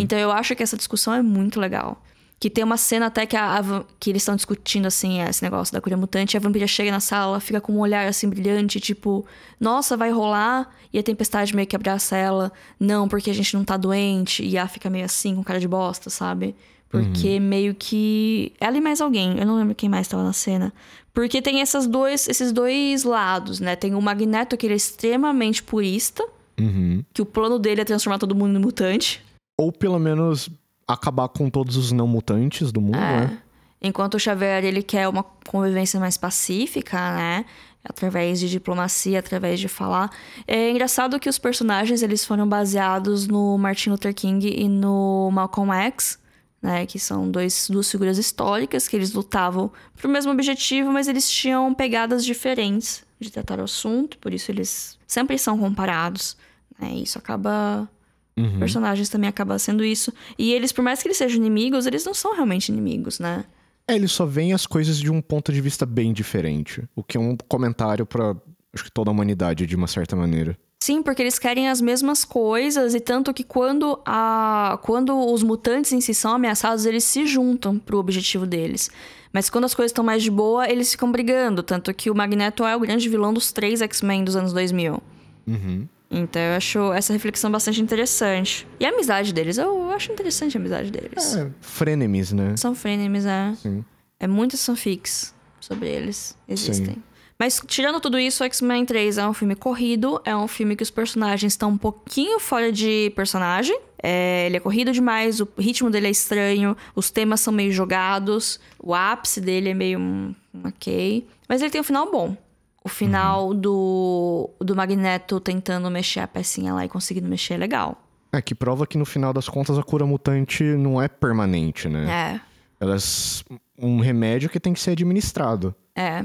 [0.00, 2.02] Então eu acho que essa discussão é muito legal.
[2.40, 5.74] Que tem uma cena até que, a, a que eles estão discutindo, assim, esse negócio
[5.74, 8.80] da cura mutante, e a vampira chega na sala, fica com um olhar, assim, brilhante,
[8.80, 9.26] tipo,
[9.60, 13.62] nossa, vai rolar, e a tempestade meio que abraça ela, não, porque a gente não
[13.62, 16.56] tá doente, e ela fica meio assim, com cara de bosta, sabe?
[16.90, 18.52] Porque meio que.
[18.60, 20.72] Ela e mais alguém, eu não lembro quem mais tava na cena.
[21.14, 23.76] Porque tem essas dois, esses dois lados, né?
[23.76, 26.24] Tem o Magneto, que ele é extremamente purista,
[26.58, 27.02] Uhum.
[27.14, 29.22] que o plano dele é transformar todo mundo em mutante.
[29.58, 30.50] Ou pelo menos
[30.86, 33.20] acabar com todos os não mutantes do mundo, É.
[33.28, 33.38] né?
[33.80, 37.44] Enquanto o Xavier, ele quer uma convivência mais pacífica, né?
[37.82, 40.10] Através de diplomacia, através de falar.
[40.46, 45.72] É engraçado que os personagens, eles foram baseados no Martin Luther King e no Malcolm
[45.72, 46.18] X,
[46.62, 46.86] né?
[46.86, 51.72] Que são dois, duas figuras históricas que eles lutavam pro mesmo objetivo, mas eles tinham
[51.74, 56.36] pegadas diferentes de tratar o assunto, por isso eles sempre são comparados,
[56.78, 56.92] né?
[56.94, 57.88] E isso acaba
[58.36, 58.58] Uhum.
[58.58, 60.12] personagens também acaba sendo isso.
[60.38, 63.44] E eles, por mais que eles sejam inimigos, eles não são realmente inimigos, né?
[63.86, 66.82] É, eles só veem as coisas de um ponto de vista bem diferente.
[66.94, 68.34] O que é um comentário pra,
[68.72, 70.56] acho que toda a humanidade, de uma certa maneira.
[70.82, 75.92] Sim, porque eles querem as mesmas coisas e tanto que quando a quando os mutantes
[75.92, 78.90] em si são ameaçados, eles se juntam pro objetivo deles.
[79.30, 82.64] Mas quando as coisas estão mais de boa, eles ficam brigando, tanto que o Magneto
[82.64, 85.02] é o grande vilão dos três X-Men dos anos 2000.
[85.46, 85.86] Uhum.
[86.10, 88.66] Então eu acho essa reflexão bastante interessante.
[88.80, 91.36] E a amizade deles, eu acho interessante a amizade deles.
[91.36, 92.56] É, frenemies, né?
[92.56, 93.54] São frenemies, é.
[93.62, 93.84] Sim.
[94.18, 96.94] É muitas fanfics sobre eles existem.
[96.94, 97.02] Sim.
[97.40, 100.90] Mas tirando tudo isso, X-Men 3 é um filme corrido, é um filme que os
[100.90, 103.80] personagens estão um pouquinho fora de personagem.
[104.02, 108.60] É, ele é corrido demais, o ritmo dele é estranho, os temas são meio jogados,
[108.78, 111.26] o ápice dele é meio um, um ok.
[111.48, 112.36] Mas ele tem um final bom.
[112.84, 118.06] O final do, do Magneto tentando mexer a pecinha lá e conseguindo mexer é legal.
[118.30, 122.34] É, que prova que no final das contas a cura mutante não é permanente, né?
[122.34, 122.40] É,
[122.78, 123.42] Elas.
[123.78, 125.74] Um remédio que tem que ser administrado.
[125.96, 126.22] é.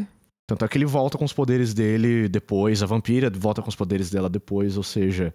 [0.47, 3.75] Tanto é que ele volta com os poderes dele depois, a vampira volta com os
[3.75, 5.33] poderes dela depois, ou seja.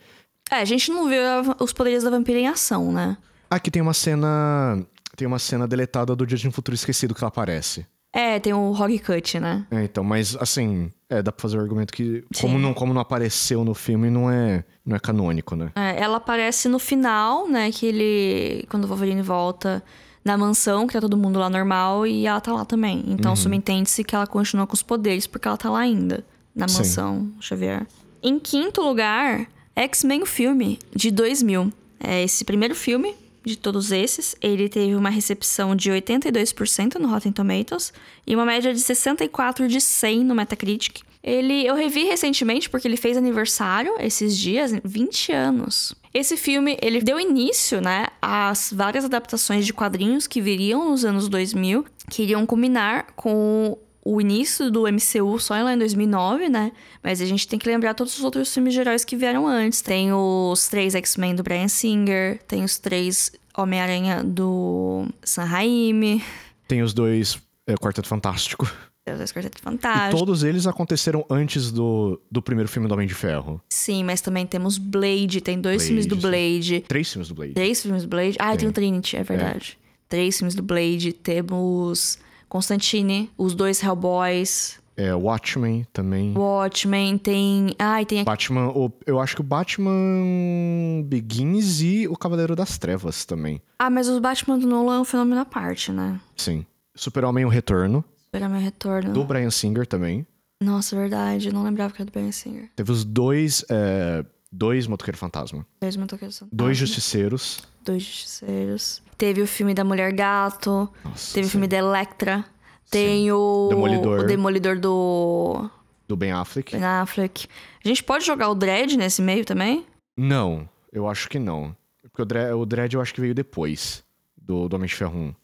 [0.51, 1.18] É, a gente não vê
[1.59, 3.16] os poderes da vampira em ação, né?
[3.51, 4.85] Aqui tem uma cena.
[5.16, 7.85] Tem uma cena deletada do Dia de um Futuro Esquecido que ela aparece.
[8.12, 9.66] É, tem o Hog Cut, né?
[9.70, 13.01] É, então, mas assim, é, dá pra fazer o argumento que, como não, como não
[13.01, 15.70] apareceu no filme, não é, não é canônico, né?
[15.77, 17.70] É, ela aparece no final, né?
[17.70, 18.66] Que ele.
[18.68, 19.83] Quando o Wolverine volta
[20.25, 23.05] na mansão, que tá todo mundo lá normal, e ela tá lá também.
[23.09, 26.25] Então subentende-se que ela continua com os poderes, porque ela tá lá ainda.
[26.55, 26.79] Na Sim.
[26.79, 27.87] mansão Xavier.
[28.23, 31.73] Em quinto lugar, X-Men o filme, de 2000.
[31.99, 34.37] É esse primeiro filme de todos esses.
[34.41, 37.93] Ele teve uma recepção de 82% no Rotten Tomatoes
[38.27, 41.01] e uma média de 64 de 100 no Metacritic.
[41.23, 45.95] Ele eu revi recentemente porque ele fez aniversário esses dias, 20 anos.
[46.12, 51.29] Esse filme, ele deu início, né, às várias adaptações de quadrinhos que viriam nos anos
[51.29, 56.73] 2000, que iriam culminar com o início do MCU só lá em 2009, né?
[57.03, 59.83] Mas a gente tem que lembrar todos os outros filmes de heróis que vieram antes.
[59.83, 66.25] Tem os três X-Men do Brian Singer, tem os três Homem-Aranha do Sam Raimi,
[66.66, 68.73] Tem os dois é, Quarteto Fantástico.
[69.05, 70.19] Tem os Quarteto E Fantástico.
[70.19, 73.61] todos eles aconteceram antes do, do primeiro filme do Homem de Ferro.
[73.69, 76.17] Sim, mas também temos Blade, tem dois Blade, filmes do.
[76.17, 76.81] Blade.
[76.87, 77.55] Três filmes do Blade.
[77.55, 78.37] Três filmes do Blade.
[78.39, 79.79] Ah, tem o Trinity, é verdade.
[80.09, 81.13] Três filmes do Blade.
[81.13, 86.35] Temos Constantine, os dois Hellboys, É, Watchmen também.
[86.37, 87.75] Watchmen, tem.
[87.79, 88.27] Ai, tem aqui.
[88.27, 93.63] Batman, o- eu acho que o Batman Begins e o Cavaleiro das Trevas também.
[93.79, 96.21] Ah, mas os Batman do Nolan é um fenômeno à parte, né?
[96.37, 96.67] Sim.
[96.95, 98.05] Super-Homem, o Retorno.
[98.31, 99.12] Esperar meu retorno.
[99.12, 100.25] Do Brian Singer também.
[100.62, 101.49] Nossa, verdade.
[101.49, 102.71] Eu não lembrava que era do Ben Singer.
[102.77, 105.66] Teve os dois, é, dois Motoqueiro Fantasma.
[105.81, 107.61] Dois motoqueiros Dois fantasmas, Justiceiros.
[107.85, 109.03] Dois justiceiros.
[109.19, 110.88] Teve o filme da Mulher Gato.
[111.05, 111.53] Nossa, Teve o sim.
[111.53, 112.45] filme da Electra.
[112.88, 113.69] Tem o.
[113.69, 114.21] Demolidor.
[114.21, 115.69] O Demolidor do.
[116.07, 116.73] Do Ben Affleck.
[116.73, 117.49] Ben Affleck.
[117.85, 119.85] A gente pode jogar o Dredd nesse meio também?
[120.16, 121.75] Não, eu acho que não.
[122.03, 124.05] Porque o Dredd, o Dredd eu acho que veio depois
[124.37, 125.35] do, do Homem de Ferro 1.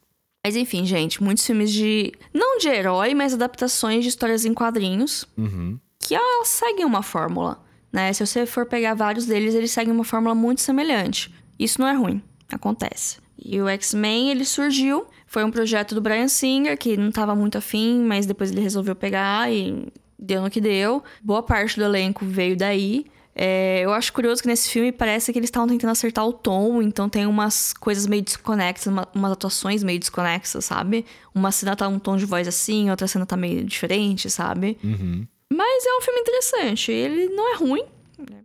[0.46, 2.12] Mas enfim, gente, muitos filmes de.
[2.32, 5.26] Não de herói, mas adaptações de histórias em quadrinhos.
[5.37, 5.76] Uhum.
[5.98, 7.61] que elas seguem uma fórmula,
[7.92, 8.12] né?
[8.12, 11.35] Se você for pegar vários deles, eles seguem uma fórmula muito semelhante.
[11.59, 13.18] Isso não é ruim, acontece.
[13.37, 17.59] E o X-Men, ele surgiu, foi um projeto do Brian Singer, que não tava muito
[17.59, 21.02] afim, mas depois ele resolveu pegar e deu no que deu.
[21.24, 23.04] Boa parte do elenco veio daí.
[23.38, 26.81] É, eu acho curioso que nesse filme parece que eles estavam tentando acertar o tom,
[26.81, 31.05] então tem umas coisas meio desconexas, uma- umas atuações meio desconexas, sabe?
[31.35, 34.79] Uma cena tá um tom de voz assim, outra cena tá meio diferente, sabe?
[34.83, 35.27] Uhum.
[35.53, 36.90] Mas é um filme interessante.
[36.90, 37.85] Ele não é ruim.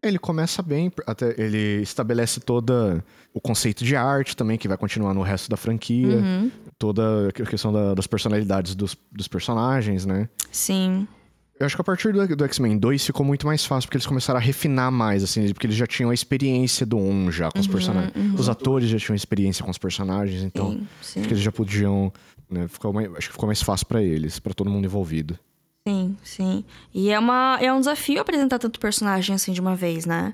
[0.04, 5.14] Ele começa bem, até ele estabelece toda o conceito de arte também, que vai continuar
[5.14, 6.18] no resto da franquia.
[6.18, 6.52] Uhum.
[6.78, 10.28] Toda a questão da- das personalidades dos, dos personagens, né?
[10.52, 11.08] Sim.
[11.62, 14.08] Eu acho que a partir do, do X-Men 2 ficou muito mais fácil, porque eles
[14.08, 17.60] começaram a refinar mais, assim, porque eles já tinham a experiência do 1 já com
[17.60, 18.14] os personagens.
[18.40, 21.20] Os atores já tinham experiência com os personagens, então Sim, sim.
[21.20, 22.12] acho que eles já podiam.
[22.50, 25.38] Né, ficou mais- acho que ficou mais fácil pra eles, pra todo mundo envolvido.
[25.88, 26.66] Sim, sim.
[26.94, 30.34] E é, uma, é um desafio apresentar tanto personagem assim de uma vez, né?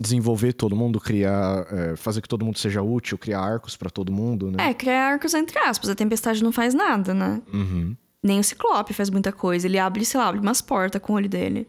[0.00, 1.66] Desenvolver todo mundo, criar.
[1.72, 4.70] é, fazer que todo mundo seja útil, criar arcos pra todo mundo, né?
[4.70, 5.90] É, criar arcos entre aspas.
[5.90, 7.42] A Tempestade não faz nada, né?
[7.52, 7.96] Uhum.
[8.22, 9.66] Nem o Ciclope faz muita coisa.
[9.66, 11.66] Ele abre, sei lá, abre umas portas com o olho dele.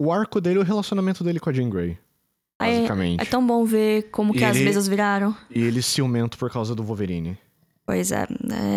[0.00, 1.98] O arco dele é o relacionamento dele com a Jean Grey.
[2.60, 3.20] Aí é- Basicamente.
[3.22, 5.34] É, tão bom ver como que E as ele- mesas viraram.
[5.50, 7.38] E ele ciumento por causa do Wolverine.
[7.86, 8.26] Pois é.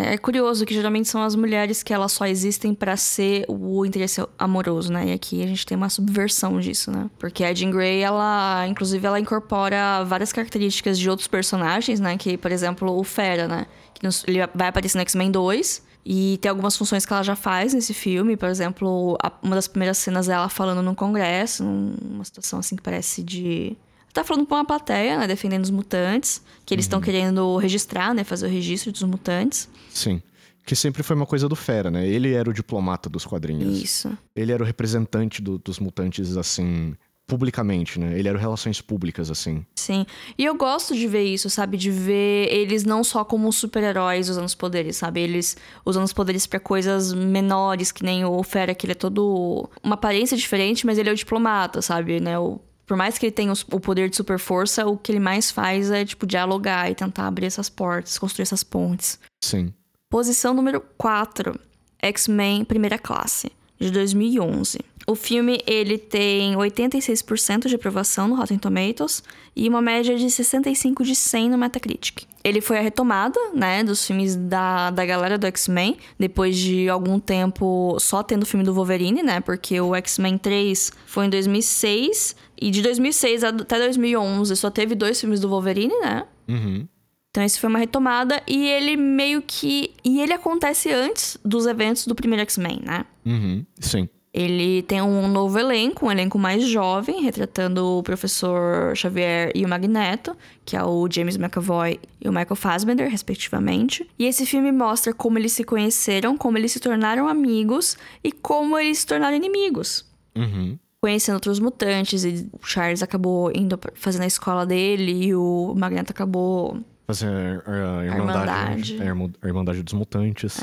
[0.05, 3.83] É, é curioso que geralmente são as mulheres que elas só existem pra ser o
[3.83, 5.07] interesse amoroso, né?
[5.07, 7.09] E aqui a gente tem uma subversão disso, né?
[7.17, 12.17] Porque a Jean Grey, ela, inclusive, ela incorpora várias características de outros personagens, né?
[12.17, 13.65] Que, por exemplo, o Fera, né?
[13.95, 15.81] Que ele vai aparecer no X-Men 2.
[16.11, 18.35] E tem algumas funções que ela já faz nesse filme.
[18.35, 22.75] Por exemplo, a- uma das primeiras cenas é ela falando num congresso, numa situação assim
[22.75, 23.77] que parece de.
[24.11, 25.27] Tá falando pra uma plateia, né?
[25.27, 26.41] Defendendo os mutantes.
[26.65, 28.23] Que eles estão querendo registrar, né?
[28.23, 29.69] Fazer o registro dos mutantes.
[29.93, 30.19] Sim.
[30.65, 32.07] Que sempre foi uma coisa do Fera, né?
[32.07, 33.79] Ele era o diplomata dos quadrinhos.
[33.79, 34.09] Isso.
[34.35, 36.95] Ele era o representante do- dos mutantes, assim,
[37.29, 38.17] publicamente, né?
[38.17, 39.63] Ele era relações públicas, assim.
[39.75, 40.05] Sim.
[40.37, 41.77] E eu gosto de ver isso, sabe?
[41.77, 45.21] De ver eles não só como super-heróis usando os poderes, sabe?
[45.21, 49.69] Eles usando os poderes pra coisas menores, que nem o Fera, que ele é todo.
[49.83, 52.19] uma aparência diferente, mas ele é o diplomata, sabe?
[52.19, 52.37] Né?
[52.37, 52.59] O...
[52.85, 55.91] Por mais que ele tenha o poder de super força, o que ele mais faz
[55.91, 59.19] é, tipo, dialogar e tentar abrir essas portas, construir essas pontes.
[59.43, 59.71] Sim.
[60.09, 61.53] Posição número 4,
[62.01, 64.79] X-Men Primeira Classe, de 2011.
[65.07, 69.23] O filme, ele tem 86% de aprovação no Rotten Tomatoes
[69.55, 72.25] e uma média de 65 de 100 no Metacritic.
[72.43, 77.19] Ele foi a retomada, né, dos filmes da, da galera do X-Men, depois de algum
[77.19, 82.35] tempo só tendo o filme do Wolverine, né, porque o X-Men 3 foi em 2006
[82.61, 86.87] e de 2006 até 2011 só teve dois filmes do Wolverine, né, Uhum.
[87.31, 89.93] Então, esse foi uma retomada e ele meio que.
[90.03, 93.05] E ele acontece antes dos eventos do primeiro X-Men, né?
[93.25, 93.65] Uhum.
[93.79, 94.09] Sim.
[94.31, 99.69] Ele tem um novo elenco, um elenco mais jovem, retratando o professor Xavier e o
[99.69, 104.07] Magneto, que é o James McAvoy e o Michael Fassbender, respectivamente.
[104.19, 108.77] E esse filme mostra como eles se conheceram, como eles se tornaram amigos e como
[108.77, 110.77] eles se tornaram inimigos Uhum.
[111.01, 116.11] conhecendo outros mutantes e o Charles acabou indo fazendo a escola dele e o Magneto
[116.11, 116.77] acabou
[117.09, 118.93] Fazer a, a Irmandade.
[118.93, 119.01] Irmandade.
[119.01, 120.59] A, Irmo- a Irmandade dos Mutantes.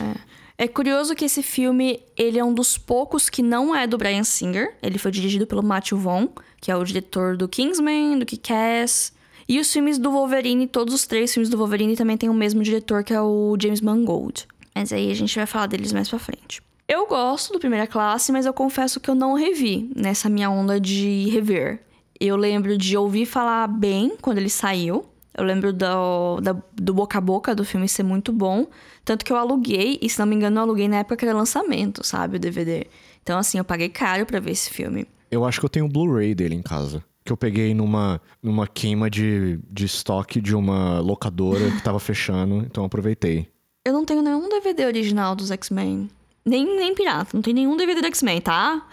[0.57, 4.23] É curioso que esse filme, ele é um dos poucos que não é do Brian
[4.23, 4.73] Singer.
[4.81, 6.29] Ele foi dirigido pelo Matthew Vaughn,
[6.61, 9.13] que é o diretor do Kingsman, do Kick-Ass.
[9.49, 12.63] E os filmes do Wolverine, todos os três filmes do Wolverine também tem o mesmo
[12.63, 14.47] diretor, que é o James Mangold.
[14.73, 16.63] Mas aí a gente vai falar deles mais pra frente.
[16.87, 20.79] Eu gosto do Primeira Classe, mas eu confesso que eu não revi nessa minha onda
[20.79, 21.81] de rever.
[22.21, 25.05] Eu lembro de ouvir falar bem quando ele saiu.
[25.37, 28.67] Eu lembro do, da- do boca a boca do filme ser muito bom.
[29.05, 31.37] Tanto que eu aluguei, e se não me engano, eu aluguei na época que era
[31.37, 32.37] lançamento, sabe?
[32.37, 32.87] O DVD.
[33.23, 35.07] Então, assim, eu paguei caro pra ver esse filme.
[35.31, 37.05] Eu acho que eu tenho o Blu-ray dele em casa.
[37.25, 42.59] Que eu peguei numa, numa queima de, de estoque de uma locadora que tava fechando,
[42.59, 43.49] então eu aproveitei.
[43.85, 46.09] Eu não tenho nenhum DVD original dos X-Men.
[46.45, 48.87] Nem, nem pirata, não tem nenhum DVD do X-Men, tá?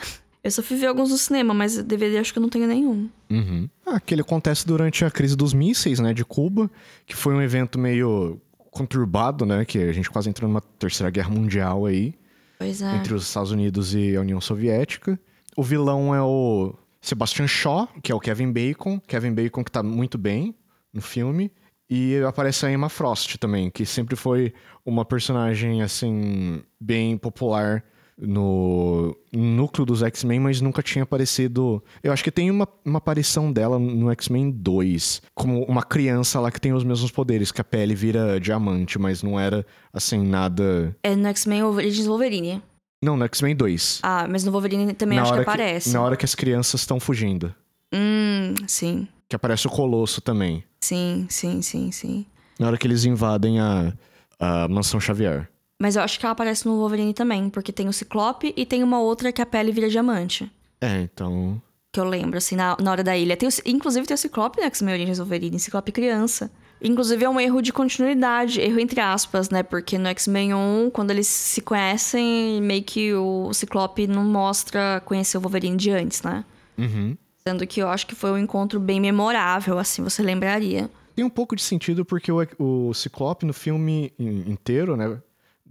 [0.44, 3.10] Eu só fui ver alguns no cinema, mas DVD acho que eu não tenho nenhum.
[3.30, 3.70] Uhum.
[3.86, 6.70] Ah, que ele acontece durante a crise dos mísseis, né, de Cuba,
[7.06, 11.30] que foi um evento meio conturbado, né, que a gente quase entrou numa terceira guerra
[11.30, 12.14] mundial aí,
[12.60, 12.96] Pois é.
[12.98, 15.18] entre os Estados Unidos e a União Soviética.
[15.56, 19.82] O vilão é o Sebastian Shaw, que é o Kevin Bacon, Kevin Bacon que tá
[19.82, 20.54] muito bem
[20.92, 21.52] no filme.
[21.90, 24.54] E aparece a Emma Frost também, que sempre foi
[24.86, 27.84] uma personagem, assim, bem popular
[28.18, 31.84] no núcleo dos X-Men, mas nunca tinha aparecido.
[32.04, 36.52] Eu acho que tem uma, uma aparição dela no X-Men 2, como uma criança lá
[36.52, 40.96] que tem os mesmos poderes, que a pele vira diamante, mas não era, assim, nada.
[41.04, 42.62] É no X-Men Origins Wolverine.
[43.04, 44.00] Não, no X-Men 2.
[44.02, 45.92] Ah, mas no Wolverine também na acho que aparece.
[45.92, 47.54] na hora que as crianças estão fugindo.
[47.94, 49.08] Hum, sim.
[49.28, 50.64] Que aparece o Colosso também.
[50.84, 52.26] Sim, sim, sim, sim.
[52.60, 53.94] Na hora que eles invadem a,
[54.40, 55.50] a Mansão Xavier.
[55.84, 58.82] Mas eu acho que ela aparece no Wolverine também, porque tem o Ciclope e tem
[58.82, 60.50] uma outra que a pele vira diamante.
[60.80, 61.62] É, então.
[61.92, 63.36] Que eu lembro, assim, na, na hora da ilha.
[63.36, 66.50] Tem o- inclusive tem o Ciclope no X-Men Origins Wolverine, Ciclope criança.
[66.82, 69.62] Inclusive é um erro de continuidade, erro entre aspas, né?
[69.62, 75.38] Porque no X-Men 1, quando eles se conhecem, meio que o Ciclope não mostra conhecer
[75.38, 76.46] o Wolverine de antes, né?
[76.78, 77.18] Uhum.
[77.46, 80.90] Sendo que eu acho que foi um encontro bem memorável, assim, você lembraria.
[81.14, 85.20] Tem um pouco de sentido porque o, o Ciclope no filme in- inteiro, né?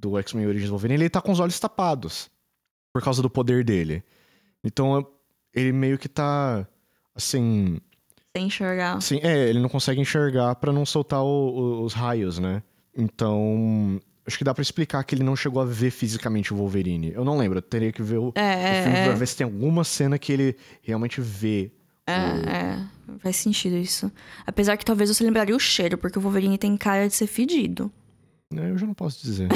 [0.03, 2.29] Do X-Men Origins Wolverine, ele tá com os olhos tapados.
[2.93, 4.03] Por causa do poder dele.
[4.63, 5.07] Então,
[5.55, 6.67] ele meio que tá.
[7.15, 7.79] Assim.
[8.37, 8.97] Sem enxergar.
[8.97, 12.63] Assim, é, ele não consegue enxergar pra não soltar o- o- os raios, né?
[12.97, 17.13] Então, acho que dá pra explicar que ele não chegou a ver fisicamente o Wolverine.
[17.13, 19.17] Eu não lembro, eu teria que ver o, É, o filme é, pra é.
[19.17, 21.71] ver se tem alguma cena que ele realmente vê.
[22.07, 22.79] É, é.
[23.19, 24.11] Faz sentido isso.
[24.47, 27.93] Apesar que talvez você lembraria o cheiro, porque o Wolverine tem cara de ser fedido.
[28.53, 29.49] Né, Eu já não posso dizer.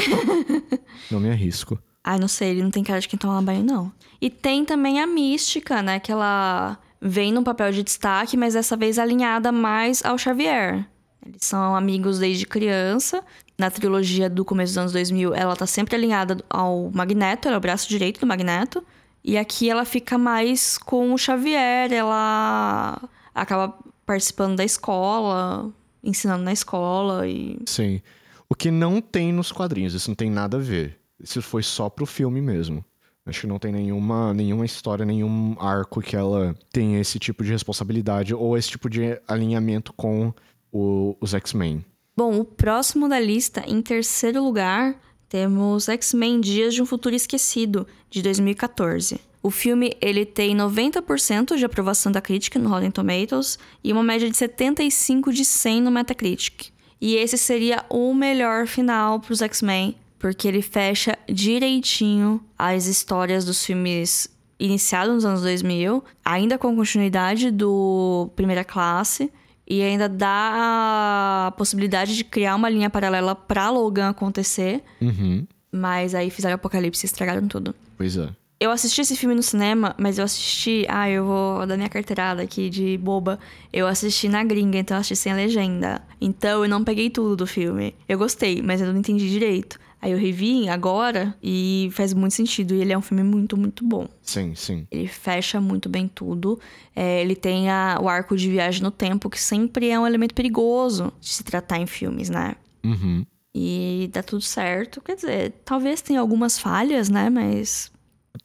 [1.11, 1.79] não me arrisco.
[2.03, 3.93] Ai, não sei, ele não tem cara de quem toma banho, não.
[4.21, 5.99] E tem também a mística, né?
[5.99, 10.87] Que ela vem num papel de destaque, mas dessa vez alinhada mais ao Xavier.
[11.27, 13.23] Eles são amigos desde criança.
[13.59, 17.59] Na trilogia do começo dos anos 2000, ela tá sempre alinhada ao Magneto, ela é
[17.59, 18.85] o braço direito do Magneto.
[19.25, 23.03] E aqui ela fica mais com o Xavier, ela
[23.35, 25.73] acaba participando da escola,
[26.05, 28.01] ensinando na escola e Sim.
[28.49, 30.99] O que não tem nos quadrinhos, isso não tem nada a ver.
[31.23, 32.85] se foi só pro filme mesmo.
[33.25, 37.51] Acho que não tem nenhuma, nenhuma história, nenhum arco que ela tenha esse tipo de
[37.51, 40.33] responsabilidade ou esse tipo de alinhamento com
[40.71, 41.85] o, os X-Men.
[42.17, 44.95] Bom, o próximo da lista, em terceiro lugar,
[45.29, 49.21] temos X-Men Dias de um Futuro Esquecido, de 2014.
[49.43, 54.31] O filme ele tem 90% de aprovação da crítica no Rotten Tomatoes e uma média
[54.31, 56.71] de 75 de 100 no Metacritic.
[57.01, 63.45] E esse seria o melhor final para os X-Men porque ele fecha direitinho as histórias
[63.45, 64.29] dos filmes
[64.59, 69.31] iniciados nos anos 2000, ainda com continuidade do Primeira Classe,
[69.67, 74.83] e ainda dá a possibilidade de criar uma linha paralela pra Logan acontecer.
[75.01, 75.47] Uhum.
[75.71, 77.75] Mas aí fizeram Apocalipse e estragaram tudo.
[77.97, 78.31] Pois é.
[78.59, 80.87] Eu assisti esse filme no cinema, mas eu assisti.
[80.89, 83.39] Ah, eu vou dar minha carteirada aqui de boba.
[83.71, 86.03] Eu assisti na gringa, então eu assisti sem legenda.
[86.21, 87.95] Então eu não peguei tudo do filme.
[88.09, 89.79] Eu gostei, mas eu não entendi direito.
[90.01, 92.75] Aí eu revi agora e faz muito sentido.
[92.75, 94.09] E ele é um filme muito, muito bom.
[94.23, 94.87] Sim, sim.
[94.91, 96.59] Ele fecha muito bem tudo.
[96.95, 100.35] É, ele tem a, o arco de viagem no tempo, que sempre é um elemento
[100.35, 102.55] perigoso de se tratar em filmes, né?
[102.85, 103.27] Uhum.
[103.55, 105.01] E dá tudo certo.
[105.03, 107.29] Quer dizer, talvez tenha algumas falhas, né?
[107.29, 107.91] Mas.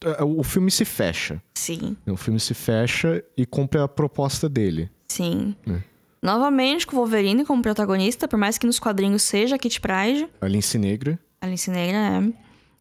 [0.04, 1.42] É, o filme se fecha.
[1.54, 1.96] Sim.
[2.06, 4.90] O filme se fecha e cumpre a proposta dele.
[5.08, 5.54] Sim.
[5.68, 5.80] É.
[6.22, 10.28] Novamente com o Wolverine como protagonista, por mais que nos quadrinhos seja a Kit Pride.
[10.40, 11.18] A Lince Negra.
[11.40, 12.32] Alice Negra, é.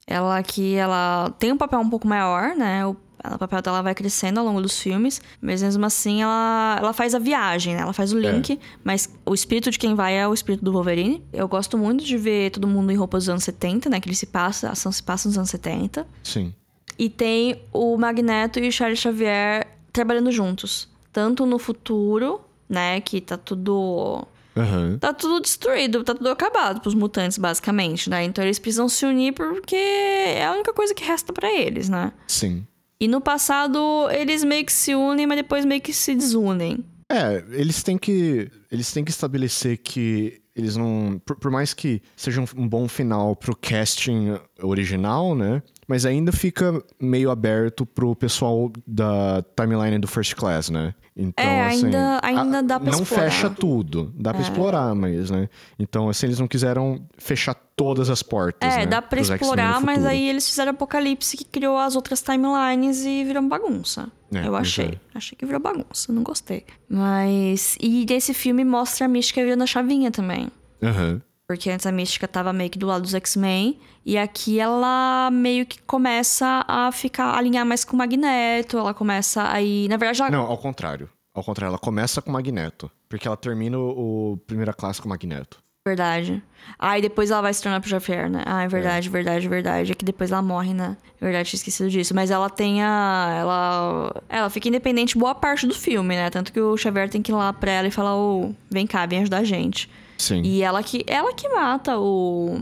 [0.06, 2.86] Ela aqui, ela tem um papel um pouco maior, né?
[2.86, 6.94] O, o papel dela vai crescendo ao longo dos filmes, mas mesmo assim ela, ela
[6.94, 7.82] faz a viagem, né?
[7.82, 8.58] Ela faz o link, é.
[8.84, 11.24] mas o espírito de quem vai é o espírito do Wolverine.
[11.34, 14.00] Eu gosto muito de ver todo mundo em roupas dos anos 70, né?
[14.00, 16.06] Que ele se passa, a ação se passa nos anos 70.
[16.24, 16.54] Sim.
[17.02, 20.88] E tem o Magneto e o Charles Xavier trabalhando juntos.
[21.12, 23.02] Tanto no futuro, né?
[23.02, 25.00] Que tá tudo Uhum.
[25.00, 28.24] Tá tudo destruído, tá tudo acabado pros mutantes, basicamente, né?
[28.24, 32.14] Então eles precisam se unir porque é a única coisa que resta para eles, né?
[32.28, 32.68] Sim.
[33.00, 36.86] E no passado, eles meio que se unem, mas depois meio que se desunem.
[37.10, 38.48] É, eles têm que.
[38.72, 41.20] Eles têm que estabelecer que eles não.
[41.26, 45.64] Por, por mais que seja um, um bom final pro casting original, né?
[45.92, 50.96] Mas ainda fica meio aberto pro pessoal da timeline do First Class, né?
[51.18, 53.24] Então, é, assim, ainda, ainda a, dá pra Não explorar.
[53.30, 54.14] fecha tudo.
[54.16, 54.46] Dá pra É.
[54.46, 55.50] explorar, mas, né?
[55.78, 58.86] Então, assim, eles não quiseram fechar todas as portas, É, né?
[58.86, 63.44] dá pra explorar, mas aí eles fizeram Apocalipse que criou as outras timelines e virou
[63.44, 64.08] bagunça.
[64.34, 64.86] É, eu achei.
[65.14, 65.18] é.
[65.18, 66.64] Achei que virou bagunça, não gostei.
[66.88, 67.78] Mas.
[67.82, 70.48] E desse filme mostra a mística virando a chavinha também.
[70.82, 71.22] Aham.
[71.52, 73.78] Porque antes a mística tava meio que do lado dos X-Men.
[74.06, 78.78] E aqui ela meio que começa a ficar, a alinhar mais com o Magneto.
[78.78, 79.90] Ela começa a ir.
[79.90, 80.32] Na verdade, ela.
[80.32, 81.10] Não, ao contrário.
[81.36, 82.90] Ao contrário, ela começa com o Magneto.
[83.10, 85.60] Porque ela termina o, primeira classe com o Magneto.
[85.86, 86.42] Verdade.
[86.80, 88.44] Ah, e depois ela vai se tornar pro Xavier, né?
[88.46, 89.92] Ah, é verdade, verdade, verdade.
[89.92, 90.96] É que depois ela morre, né?
[91.20, 92.16] É verdade, tinha esquecido disso.
[92.16, 93.36] Mas ela tem a.
[93.42, 94.24] Ela.
[94.30, 96.30] Ela fica independente boa parte do filme, né?
[96.30, 99.06] Tanto que o Xavier tem que ir lá pra ela e falar: Ô, vem cá,
[99.06, 99.90] vem ajudar a gente.
[100.22, 100.42] Sim.
[100.44, 102.58] E ela que, ela que mata o.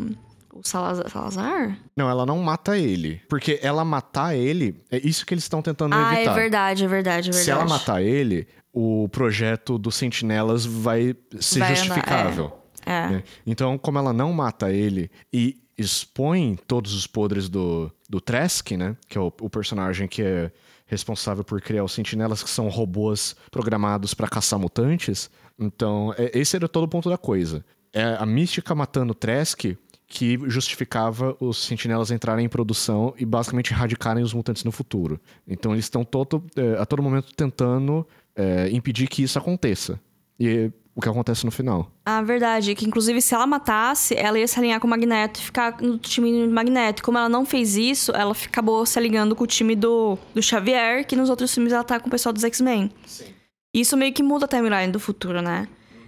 [0.53, 1.09] O Salazar?
[1.09, 1.77] Salazar?
[1.95, 3.21] Não, ela não mata ele.
[3.29, 6.31] Porque ela matar ele, é isso que eles estão tentando Ah, evitar.
[6.31, 7.45] é verdade, é verdade, é verdade.
[7.45, 12.59] Se ela matar ele, o projeto dos sentinelas vai ser Vai andar, justificável.
[12.85, 13.09] É.
[13.09, 13.23] né?
[13.45, 18.97] Então, como ela não mata ele e expõe todos os podres do, do Trask, né?
[19.07, 20.51] Que é o, o personagem que é
[20.87, 25.29] responsável por criar os sentinelas, que são robôs programados para caçar mutantes.
[25.59, 27.63] Então, é- esse era todo o ponto da coisa.
[27.91, 29.65] É a mística matando o Trask
[30.09, 35.21] que justificava os sentinelas entrarem em produção e basicamente erradicarem os mutantes no futuro.
[35.47, 38.05] Então eles estão todo, é, a todo momento tentando
[38.35, 39.99] é, impedir que isso aconteça.
[40.39, 41.91] E o que acontece no final.
[42.05, 42.73] Ah, verdade.
[42.73, 45.97] Que inclusive se ela matasse, ela ia se alinhar com o Magneto e ficar no
[45.99, 47.01] time do Magneto.
[47.01, 50.41] E Como ela não fez isso, ela acabou se alinhando com o time do, do
[50.41, 52.91] Xavier, que nos outros filmes ela tá com o pessoal dos X-Men.
[53.73, 55.67] Isso meio que muda a timeline do futuro, né?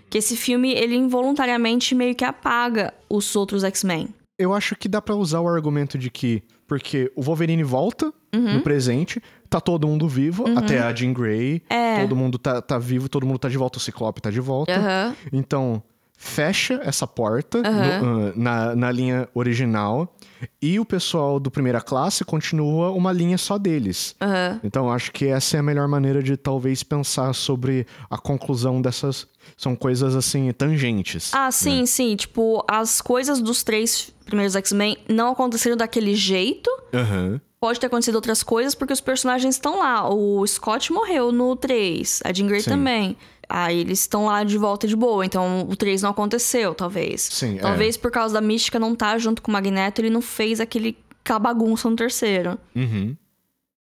[0.10, 4.10] Que esse filme, ele involuntariamente meio que apaga os outros X-Men.
[4.38, 8.56] Eu acho que dá pra usar o argumento de que porque o Wolverine volta Uhum.
[8.56, 12.00] no presente, tá todo mundo vivo, até a Jean Grey, É.
[12.02, 14.74] todo mundo tá, tá vivo, todo mundo tá de volta, o Ciclope tá de volta.
[14.74, 15.16] Aham.
[15.34, 15.84] Então,
[16.24, 18.02] fecha essa porta Aham.
[18.02, 20.16] no- ah, na, na linha original
[20.62, 24.16] e o pessoal do primeira classe continua uma linha só deles.
[24.22, 24.60] Aham.
[24.64, 29.28] Então, acho que essa é a melhor maneira de talvez pensar sobre a conclusão dessas.
[29.58, 31.32] São coisas assim, tangentes.
[31.34, 32.16] Ah, sim, sim.
[32.16, 36.70] Tipo, as coisas dos três primeiros X-Men não aconteceram daquele jeito.
[36.94, 37.42] Aham.
[37.62, 40.10] Pode ter acontecido outras coisas porque os personagens estão lá.
[40.12, 42.72] O Scott morreu no 3, a Jean Grey Sim.
[42.72, 43.16] também.
[43.48, 47.22] Aí eles estão lá de volta de boa, então o 3 não aconteceu, talvez.
[47.22, 47.62] Sim, é.
[47.62, 50.98] Talvez por causa da mística não estar junto com o Magneto, ele não fez aquele
[51.24, 52.58] aquela bagunça no terceiro.
[52.76, 53.16] Uhum.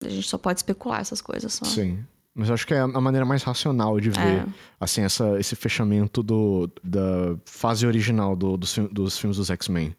[0.04, 1.64] A gente só pode especular essas coisas só.
[1.64, 2.00] Sim.
[2.34, 4.46] Mas acho que é a maneira mais racional de ver, É.
[4.80, 9.94] assim, essa, esse fechamento do, da fase original do- dos, dos filmes dos X-Men.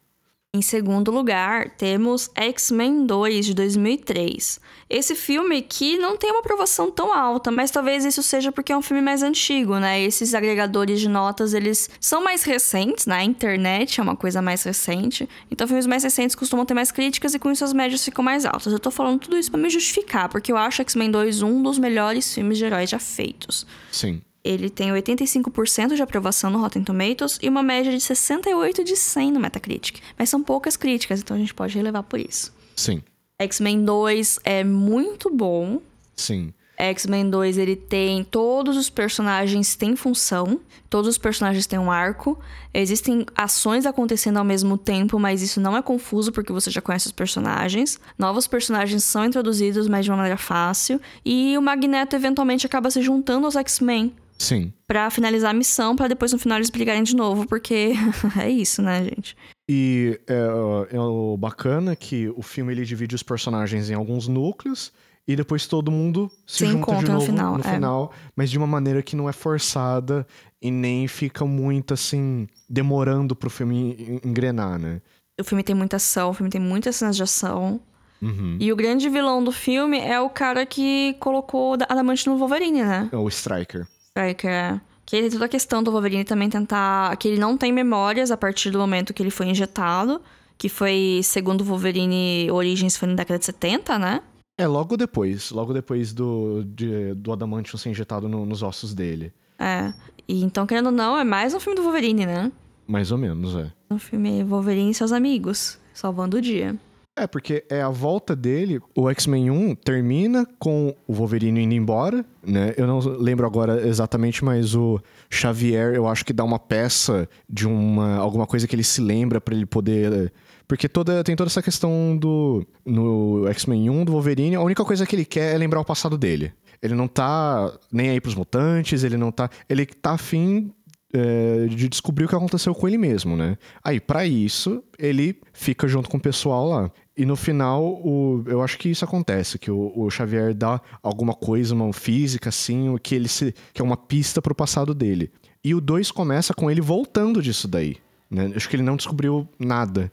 [0.56, 4.60] Em segundo lugar, temos X-Men 2 de 2003.
[4.90, 8.76] Esse filme que não tem uma aprovação tão alta, mas talvez isso seja porque é
[8.76, 10.02] um filme mais antigo, né?
[10.02, 13.24] Esses agregadores de notas, eles são mais recentes, né?
[13.24, 15.30] Internet é uma coisa mais recente.
[15.52, 18.44] Então, filmes mais recentes costumam ter mais críticas e com isso as médias ficam mais
[18.44, 18.74] altas.
[18.74, 21.78] Eu tô falando tudo isso pra me justificar, porque eu acho X-Men 2 um dos
[21.78, 23.68] melhores filmes de heróis já feitos.
[23.92, 24.20] Sim.
[24.50, 29.34] Ele tem 85% de aprovação no Rotten Tomatoes e uma média de 68 de 100
[29.34, 30.00] no Metacritic.
[30.18, 32.52] Mas são poucas críticas, então a gente pode relevar por isso.
[32.76, 33.04] Sim.
[33.38, 35.80] X-Men 2 é muito bom.
[36.16, 36.52] Sim.
[36.80, 42.40] X-Men 2 ele tem todos os personagens têm função, todos os personagens têm um arco.
[42.74, 47.06] Existem ações acontecendo ao mesmo tempo, mas isso não é confuso porque você já conhece
[47.06, 48.00] os personagens.
[48.18, 53.00] Novos personagens são introduzidos, mas de uma maneira fácil, e o Magneto eventualmente acaba se
[53.04, 54.72] juntando aos X-Men Sim.
[54.88, 57.92] Pra finalizar a missão, pra depois no final eles brigarem de novo, porque
[58.42, 59.36] é isso, né, gente?
[59.70, 64.92] E é, é o bacana que o filme ele divide os personagens em alguns núcleos
[65.28, 67.74] e depois todo mundo se, Se junta encontra de no novo final, no é.
[67.74, 70.26] final, mas de uma maneira que não é forçada
[70.62, 75.02] e nem fica muito assim demorando pro filme en- engrenar, né?
[75.40, 77.80] O filme tem muita ação, o filme tem muitas cenas de ação.
[78.22, 78.58] Uhum.
[78.60, 83.10] E o grande vilão do filme é o cara que colocou Adamante no Wolverine, né?
[83.12, 83.88] É o Striker.
[84.28, 84.80] É.
[85.06, 87.16] Que tem toda a questão do Wolverine também tentar.
[87.18, 90.22] Que ele não tem memórias a partir do momento que ele foi injetado.
[90.58, 94.22] Que foi, segundo o Wolverine, Origins foi na década de 70, né?
[94.58, 99.32] É logo depois, logo depois do, de- do Adamantium ser injetado no- nos ossos dele.
[99.58, 99.94] É.
[100.28, 102.52] E então, querendo ou não, é mais um filme do Wolverine, né?
[102.86, 103.72] Mais ou menos, é.
[103.90, 106.76] Um filme Wolverine e seus amigos, salvando o dia.
[107.20, 108.80] É, porque é a volta dele.
[108.96, 112.74] O X-Men 1 termina com o Wolverine indo embora, né?
[112.78, 117.68] Eu não lembro agora exatamente, mas o Xavier, eu acho que dá uma peça de
[117.68, 120.32] uma alguma coisa que ele se lembra pra ele poder.
[120.66, 122.66] Porque toda, tem toda essa questão do.
[122.86, 126.18] No X-Men 1 do Wolverine, a única coisa que ele quer é lembrar o passado
[126.18, 126.54] dele.
[126.82, 129.50] Ele não tá nem aí pros mutantes, ele não tá.
[129.68, 130.72] Ele tá afim
[131.14, 133.58] é, de descobrir o que aconteceu com ele mesmo, né?
[133.84, 136.92] Aí, pra isso, ele fica junto com o pessoal lá.
[137.18, 141.34] E no final, o, eu acho que isso acontece, que o, o Xavier dá alguma
[141.34, 143.54] coisa, uma física, assim, o que ele se.
[143.74, 145.32] que é uma pista pro passado dele.
[145.64, 147.98] E o 2 começa com ele voltando disso daí.
[148.32, 148.52] Né?
[148.56, 150.12] Acho que ele não descobriu nada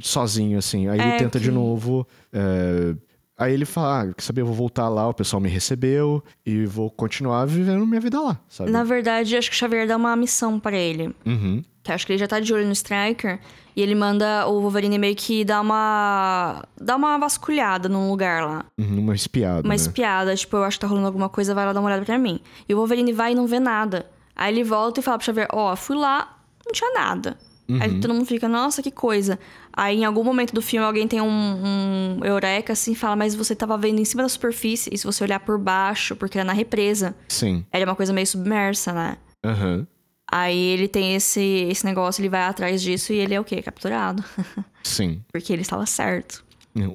[0.00, 0.88] sozinho, assim.
[0.88, 2.06] Aí É ele tenta de que- novo.
[2.32, 2.94] é,
[3.38, 6.66] Aí ele fala, ah, quer saber, eu vou voltar lá, o pessoal me recebeu e
[6.66, 8.70] vou continuar vivendo minha vida lá, sabe?
[8.70, 11.14] Na verdade, acho que o Xavier dá uma missão pra ele.
[11.24, 11.62] Uhum.
[11.84, 13.38] Que acho que ele já tá de olho no Striker.
[13.76, 16.64] E ele manda o Wolverine meio que dar uma.
[16.80, 18.64] dar uma vasculhada num lugar lá.
[18.76, 19.76] Uhum, uma espiada, Uma né?
[19.76, 22.18] espiada, tipo, eu acho que tá rolando alguma coisa, vai lá dar uma olhada pra
[22.18, 22.40] mim.
[22.68, 24.06] E o Wolverine vai e não vê nada.
[24.34, 27.38] Aí ele volta e fala pro Xavier, ó, fui lá, não tinha nada.
[27.80, 29.38] Aí todo mundo fica, nossa, que coisa.
[29.72, 33.34] Aí em algum momento do filme alguém tem um, um eureka assim e fala, mas
[33.34, 36.46] você tava vendo em cima da superfície, e se você olhar por baixo, porque era
[36.46, 37.64] na represa, Sim.
[37.70, 39.18] era uma coisa meio submersa, né?
[39.44, 39.86] Aham.
[40.30, 43.62] Aí ele tem esse, esse negócio, ele vai atrás disso e ele é o quê?
[43.62, 44.22] Capturado.
[44.82, 45.22] Sim.
[45.30, 46.44] porque ele estava certo.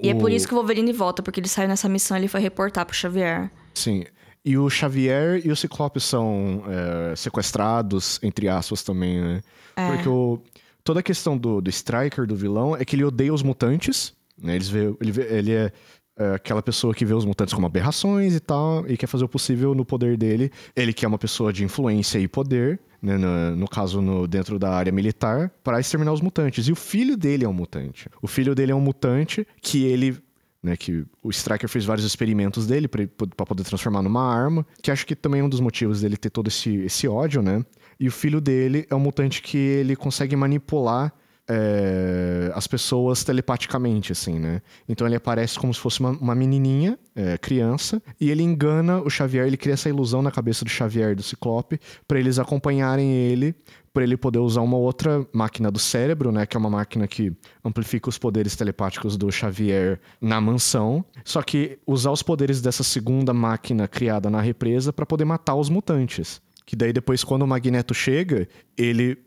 [0.01, 2.27] E é por isso que o Wolverine volta, porque ele saiu nessa missão e ele
[2.27, 3.51] foi reportar pro Xavier.
[3.73, 4.05] Sim.
[4.45, 9.41] E o Xavier e o Ciclope são é, sequestrados, entre aspas, também, né?
[9.75, 9.87] É.
[9.87, 10.39] Porque o,
[10.83, 14.55] toda a questão do, do Striker, do vilão, é que ele odeia os mutantes, né?
[14.55, 15.71] Eles vê, ele, vê- ele é,
[16.17, 19.29] é aquela pessoa que vê os mutantes como aberrações e tal, e quer fazer o
[19.29, 20.51] possível no poder dele.
[20.75, 23.17] Ele que é uma pessoa de influência e poder, né?
[23.17, 26.67] No, no caso, no, dentro da área militar, para exterminar os mutantes.
[26.67, 28.09] E o filho dele é um mutante.
[28.21, 30.17] O filho dele é um mutante que ele
[30.61, 35.05] né, que o Striker fez vários experimentos dele pra poder transformar numa arma, que acho
[35.05, 37.65] que também é um dos motivos dele ter todo esse, esse ódio, né?
[38.03, 41.13] E o filho dele é um mutante que ele consegue manipular
[41.47, 44.61] é, as pessoas telepaticamente, assim, né?
[44.89, 49.09] Então ele aparece como se fosse uma, uma menininha, é, criança, e ele engana o
[49.09, 53.09] Xavier, ele cria essa ilusão na cabeça do Xavier e do Ciclope pra eles acompanharem
[53.09, 53.55] ele,
[53.93, 56.45] pra ele poder usar uma outra máquina do cérebro, né?
[56.45, 57.31] Que é uma máquina que
[57.63, 61.05] amplifica os poderes telepáticos do Xavier na mansão.
[61.23, 65.69] Só que usar os poderes dessa segunda máquina criada na represa pra poder matar os
[65.69, 66.41] mutantes.
[66.65, 68.47] Que daí depois, quando o Magneto chega,
[68.77, 69.17] ele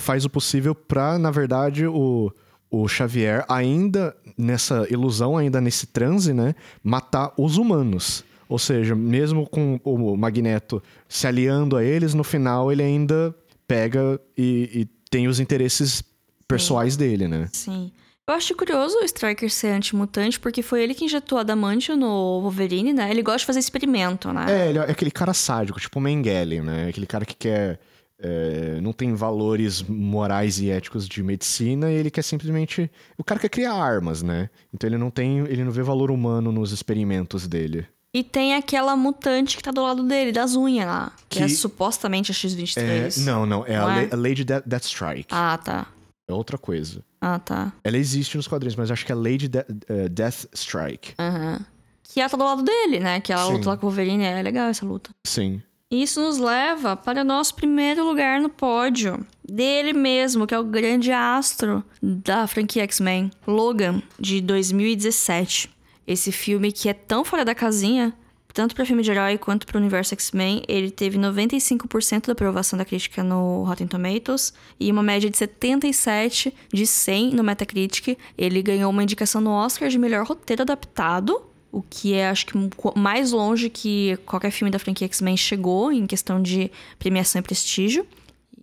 [0.00, 2.32] faz o possível pra, na verdade, o,
[2.70, 6.54] o Xavier, ainda nessa ilusão, ainda nesse transe, né?
[6.82, 8.24] Matar os humanos.
[8.48, 13.34] Ou seja, mesmo com o Magneto se aliando a eles, no final ele ainda
[13.66, 16.04] pega e, e tem os interesses
[16.46, 17.48] pessoais dele, né?
[17.52, 17.90] Sim.
[18.26, 22.92] Eu acho curioso o Striker ser antimutante, porque foi ele que injetou adamantio no Wolverine,
[22.94, 23.10] né?
[23.10, 24.46] Ele gosta de fazer experimento, né?
[24.48, 26.88] É, ele é aquele cara sádico, tipo o Mengele, né?
[26.88, 27.78] Aquele cara que quer.
[28.18, 32.90] é, não tem valores morais e éticos de medicina e ele quer simplesmente.
[33.18, 34.48] O cara quer criar armas, né?
[34.72, 35.40] Então ele não tem.
[35.40, 37.86] Ele não vê valor humano nos experimentos dele.
[38.14, 41.12] E tem aquela mutante que tá do lado dele, das unhas lá.
[41.28, 43.24] Que, é Que- supostamente a É, X-23.
[43.24, 43.66] não, não.
[43.66, 44.02] É, Não a, é?
[44.02, 45.26] La- a Lady Death, Deathstrike.
[45.30, 45.86] Ah, tá.
[46.26, 47.04] É outra coisa.
[47.20, 47.72] Ah, tá.
[47.82, 51.14] Ela existe nos quadrinhos, mas acho que é Lady De eh, Deathstrike.
[51.18, 51.60] Aham.
[52.02, 53.20] Que ela tá do lado dele, né?
[53.20, 53.52] Que ela Sim.
[53.54, 54.24] luta lá com o Wolverine.
[54.24, 55.10] É legal essa luta.
[55.26, 55.62] Sim.
[55.90, 59.24] E isso nos leva para o nosso primeiro lugar no pódio.
[59.46, 65.70] Dele mesmo, que é o grande astro da franquia X-Men, Logan, de 2017.
[66.06, 68.12] Esse filme que é tão fora da casinha,
[68.54, 72.78] tanto para filme de herói quanto para o universo X-Men, ele teve 95% da aprovação
[72.78, 78.16] da crítica no Rotten Tomatoes e uma média de 77 de 100 no Metacritic.
[78.38, 81.42] Ele ganhou uma indicação no Oscar de melhor roteiro adaptado,
[81.72, 82.54] o que é, acho que,
[82.94, 88.06] mais longe que qualquer filme da franquia X-Men chegou em questão de premiação e prestígio.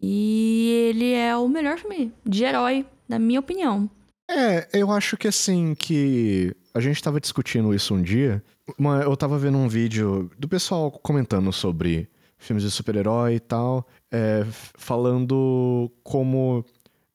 [0.01, 3.89] E ele é o melhor filme de herói, na minha opinião.
[4.29, 8.43] É, eu acho que assim, que a gente tava discutindo isso um dia.
[8.77, 13.87] Uma- eu tava vendo um vídeo do pessoal comentando sobre filmes de super-herói e tal,
[14.11, 14.45] é,
[14.75, 16.65] falando como,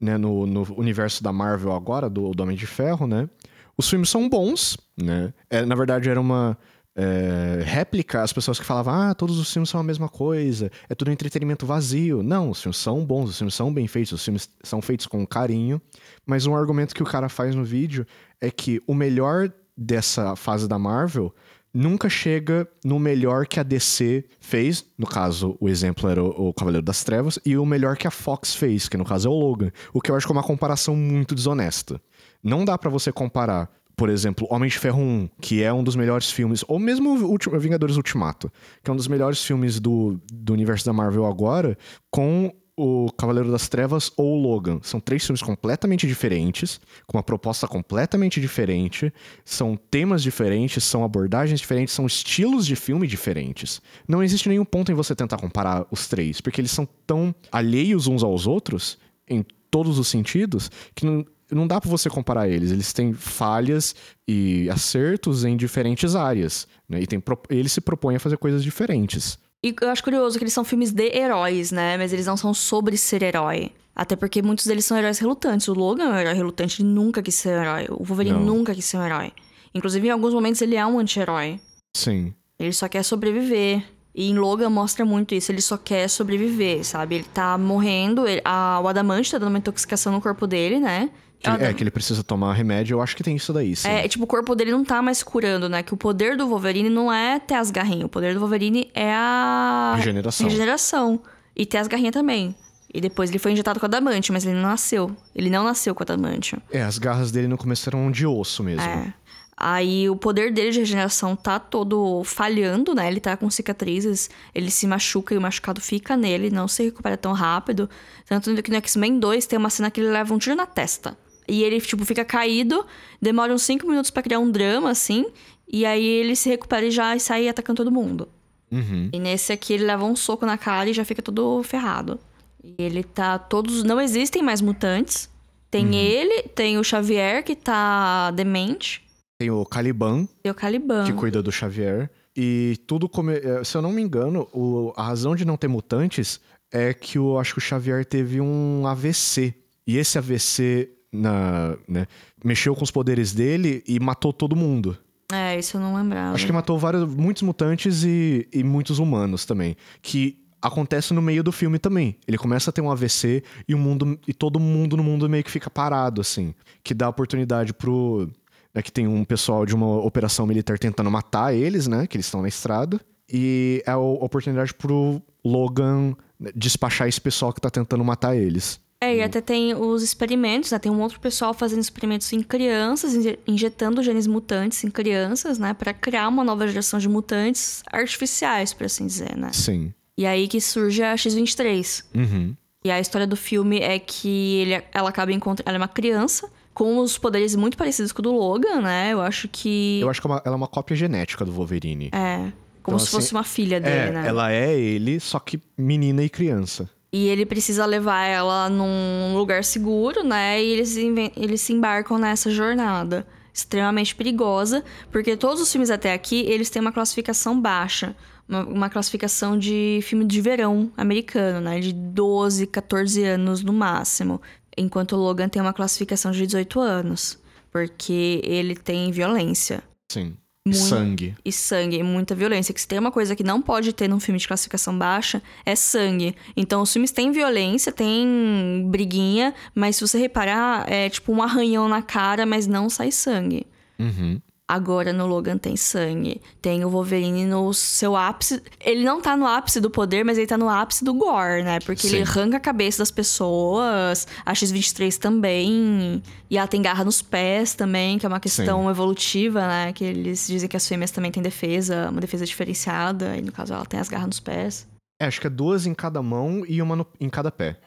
[0.00, 3.28] né, no, no universo da Marvel agora, do, do Homem de Ferro, né?
[3.76, 5.34] Os filmes são bons, né?
[5.50, 6.56] É, na verdade, era uma
[6.96, 10.94] é, réplica às pessoas que falavam, ah, todos os filmes são a mesma coisa, é
[10.94, 12.22] tudo entretenimento vazio.
[12.22, 15.26] Não, os filmes são bons, os filmes são bem feitos, os filmes são feitos com
[15.26, 15.80] carinho.
[16.24, 18.06] Mas um argumento que o cara faz no vídeo
[18.40, 21.34] é que o melhor dessa fase da Marvel
[21.76, 26.54] nunca chega no melhor que a DC fez, no caso, o exemplo era o, o
[26.54, 29.34] Cavaleiro das Trevas, e o melhor que a Fox fez, que no caso é o
[29.34, 29.70] Logan.
[29.92, 32.00] O que eu acho que é uma comparação muito desonesta.
[32.42, 35.96] Não dá pra você comparar, por exemplo, Homem de Ferro 1, que é um dos
[35.96, 38.52] melhores filmes, ou mesmo Vingadores Ultimato,
[38.84, 41.78] que é um dos melhores filmes do, do universo da Marvel agora,
[42.10, 44.80] com o Cavaleiro das Trevas ou o Logan.
[44.82, 49.10] São três filmes completamente diferentes, com uma proposta completamente diferente,
[49.46, 53.80] são temas diferentes, são abordagens diferentes, são estilos de filme diferentes.
[54.06, 58.06] Não existe nenhum ponto em você tentar comparar os três, porque eles são tão alheios
[58.06, 62.70] uns aos outros, em todos os sentidos, que não, não dá pra você comparar eles.
[62.70, 63.94] Eles têm falhas
[64.26, 67.00] e acertos em diferentes áreas, né?
[67.00, 69.38] E tem, eles se propõem a fazer coisas diferentes.
[69.64, 71.96] E eu acho curioso que eles são filmes de heróis, né?
[71.96, 73.72] Mas eles não são sobre ser herói.
[73.94, 75.68] Até porque muitos deles são heróis relutantes.
[75.68, 77.86] O Logan é um herói relutante, ele nunca quis ser um herói.
[77.90, 78.44] O Wolverine Não.
[78.44, 79.32] nunca quis ser um herói.
[79.74, 81.58] Inclusive, em alguns momentos, ele é um anti-herói.
[81.96, 82.34] Sim.
[82.58, 83.84] Ele só quer sobreviver.
[84.18, 87.16] E em Logan mostra muito isso, ele só quer sobreviver, sabe?
[87.16, 91.10] Ele tá morrendo, ele- a, o Adamante tá dando uma intoxicação no corpo dele, né?
[91.38, 93.86] Que ele- é, que ele precisa tomar remédio, eu acho que tem isso daí, sim.
[93.86, 95.82] É, tipo, o corpo dele não tá mais curando, né?
[95.82, 98.04] Que o poder do Wolverine não é ter as garrinhas.
[98.04, 99.92] O poder do Wolverine é a...
[99.98, 100.46] Regeneração.
[100.48, 101.20] Regeneração.
[101.54, 102.54] E ter as garrinhas também.
[102.94, 105.14] E depois ele foi injetado com adamante, mas ele não nasceu.
[105.34, 106.56] Ele não nasceu com adamante.
[106.72, 108.80] É, as garras dele no começo eram de osso mesmo.
[108.80, 109.12] É.
[109.58, 113.08] Aí o poder dele de regeneração tá todo falhando, né?
[113.08, 117.16] Ele tá com cicatrizes, ele se machuca e o machucado fica nele, não se recupera
[117.16, 117.88] tão rápido.
[118.26, 121.16] Tanto que no X-Men 2 tem uma cena que ele leva um tiro na testa.
[121.48, 122.84] E ele, tipo, fica caído,
[123.22, 125.24] demora uns 5 minutos pra criar um drama, assim.
[125.66, 128.28] E aí ele se recupera e já sai atacando todo mundo.
[128.70, 129.08] Uhum.
[129.10, 132.18] E nesse aqui ele leva um soco na cara e já fica todo ferrado.
[132.62, 133.38] E ele tá.
[133.38, 133.84] Todos.
[133.84, 135.30] Não existem mais mutantes.
[135.70, 139.05] Tem ele, tem o Xavier, que tá demente.
[139.38, 141.04] Tem o Caliban, E o Caliban.
[141.04, 142.10] que cuida do Xavier.
[142.36, 143.34] E tudo come...
[143.34, 144.92] é, Se eu não me engano, o...
[144.96, 146.40] a razão de não ter mutantes
[146.72, 149.54] é que eu acho que o Xavier teve um AVC.
[149.86, 151.76] E esse AVC na...
[151.88, 152.06] né,
[152.44, 154.96] mexeu com os poderes dele e matou todo mundo.
[155.32, 156.34] É, isso eu não lembrava.
[156.34, 159.76] Acho que matou vários, muitos mutantes e, e muitos humanos também.
[160.00, 162.16] Que acontece no meio do filme também.
[162.26, 165.42] Ele começa a ter um AVC e o mundo e todo mundo no mundo meio
[165.44, 166.54] que fica parado, assim.
[166.82, 168.28] Que dá oportunidade pro.
[168.76, 172.06] Né, que tem um pessoal de uma operação militar tentando matar eles, né?
[172.06, 173.00] Que eles estão na estrada.
[173.32, 176.14] E é a oportunidade pro Logan
[176.54, 178.78] despachar esse pessoal que tá tentando matar eles.
[179.00, 180.78] É, e até tem os experimentos, né?
[180.78, 185.72] Tem um outro pessoal fazendo experimentos em crianças, inje- injetando genes mutantes em crianças, né?
[185.72, 189.50] Pra criar uma nova geração de mutantes artificiais, por assim dizer, né?
[189.52, 189.92] Sim.
[190.18, 192.04] E aí que surge a X-23.
[192.14, 192.54] Uhum.
[192.84, 195.68] E a história do filme é que ele, ela acaba encontrando...
[195.68, 199.10] Ela é uma criança com os poderes muito parecidos com o do Logan, né?
[199.10, 199.98] Eu acho que...
[200.02, 202.10] Eu acho que é uma- ela é uma cópia genética do Wolverine.
[202.12, 202.52] É,
[202.82, 204.28] como Então, se assim, fosse uma filha dele, É, né?
[204.28, 206.86] ela é ele, só que menina e criança.
[207.10, 210.62] E ele precisa levar ela num lugar seguro, né?
[210.62, 210.96] E eles,
[211.34, 216.82] eles se embarcam nessa jornada extremamente perigosa, porque todos os filmes até aqui, eles têm
[216.82, 218.14] uma classificação baixa.
[218.46, 221.80] Uma, uma, classificação de filme de verão americano, né?
[221.80, 224.42] De 12, 14 anos no máximo.
[224.76, 227.38] Enquanto o Logan tem uma classificação de 18 anos.
[227.70, 229.82] Porque ele tem violência.
[230.10, 230.36] Sim.
[230.66, 231.36] Muito, sangue.
[231.44, 232.74] E sangue, e muita violência.
[232.74, 235.76] Que se tem uma coisa que não pode ter num filme de classificação baixa, é
[235.76, 236.34] sangue.
[236.56, 241.88] Então, os filmes têm violência, tem briguinha, mas se você reparar, é tipo um arranhão
[241.88, 243.64] na cara, mas não sai sangue.
[243.96, 244.40] Uhum.
[244.68, 246.40] Agora no Logan tem sangue.
[246.60, 248.60] Tem o Wolverine no seu ápice.
[248.80, 251.78] Ele não tá no ápice do poder, mas ele tá no ápice do gore, né?
[251.78, 252.16] Porque Sim.
[252.16, 254.26] ele arranca a cabeça das pessoas.
[254.44, 256.20] A X-23 também.
[256.50, 258.90] E ela tem garra nos pés também, que é uma questão Sim.
[258.90, 259.92] evolutiva, né?
[259.92, 263.36] Que eles dizem que as fêmeas também têm defesa, uma defesa diferenciada.
[263.36, 264.88] E no caso ela tem as garras nos pés.
[265.20, 267.78] É, acho que é duas em cada mão e uma no, em cada pé.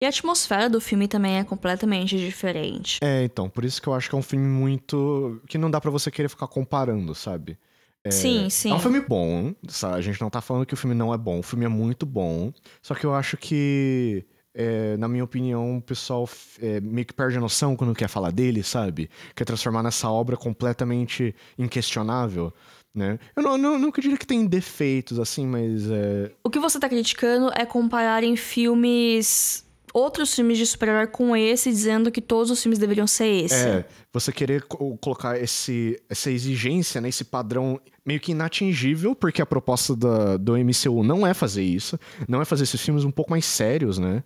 [0.00, 2.98] E a atmosfera do filme também é completamente diferente.
[3.02, 5.40] É, então, por isso que eu acho que é um filme muito.
[5.48, 7.58] que não dá para você querer ficar comparando, sabe?
[8.04, 8.10] É...
[8.10, 8.70] Sim, sim.
[8.70, 9.96] É um filme bom, sabe?
[9.96, 11.38] A gente não tá falando que o filme não é bom.
[11.38, 12.52] O filme é muito bom.
[12.82, 14.24] Só que eu acho que.
[14.58, 16.26] É, na minha opinião, o pessoal
[16.62, 19.10] é, meio que perde a noção quando quer falar dele, sabe?
[19.34, 22.54] Quer transformar nessa obra completamente inquestionável.
[22.94, 23.18] Né?
[23.36, 25.90] Eu não, não, nunca diria que tem defeitos, assim, mas.
[25.90, 26.32] É...
[26.44, 29.65] O que você tá criticando é comparar em filmes
[29.96, 33.54] outros filmes de super-herói com esse, dizendo que todos os filmes deveriam ser esse.
[33.54, 39.40] É, você querer co colocar esse, essa exigência, né, esse padrão meio que inatingível, porque
[39.40, 43.10] a proposta da, do MCU não é fazer isso, não é fazer esses filmes um
[43.10, 44.22] pouco mais sérios, né?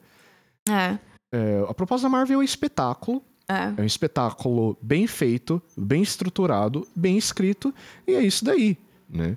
[0.68, 0.98] É.
[1.32, 3.72] é a proposta da Marvel é um espetáculo, é.
[3.76, 7.72] é um espetáculo bem feito, bem estruturado, bem escrito,
[8.08, 8.76] e é isso daí,
[9.08, 9.36] né?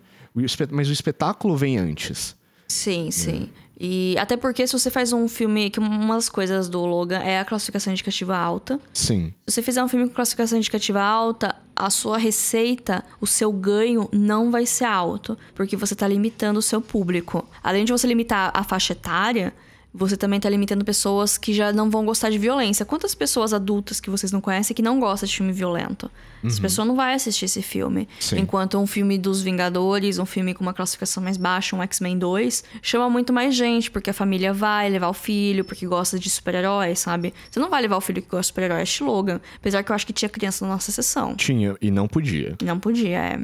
[0.71, 2.35] Mas o espetáculo vem antes.
[2.73, 3.49] Sim, sim.
[3.79, 7.39] E até porque se você faz um filme, que uma das coisas do Logan é
[7.39, 8.79] a classificação indicativa alta.
[8.93, 9.33] Sim.
[9.47, 14.07] Se você fizer um filme com classificação indicativa alta, a sua receita, o seu ganho
[14.11, 17.47] não vai ser alto, porque você está limitando o seu público.
[17.61, 19.53] Além de você limitar a faixa etária,
[19.93, 22.83] você também tá limitando pessoas que já não vão gostar de violência.
[22.83, 26.09] Quantas pessoas adultas que vocês não conhecem que não gostam de filme violento?
[26.41, 26.49] Uhum.
[26.49, 28.09] Essa pessoa não vai assistir esse filme.
[28.19, 28.39] Sim.
[28.39, 32.63] Enquanto um filme dos Vingadores, um filme com uma classificação mais baixa, um X-Men 2,
[32.81, 36.99] chama muito mais gente, porque a família vai levar o filho, porque gosta de super-heróis,
[36.99, 37.31] sabe?
[37.51, 39.39] Você não vai levar o filho que gosta de super-herói, é Logan.
[39.57, 41.35] Apesar que eu acho que tinha criança na nossa sessão.
[41.35, 42.55] Tinha, e não podia.
[42.63, 43.39] Não podia, é.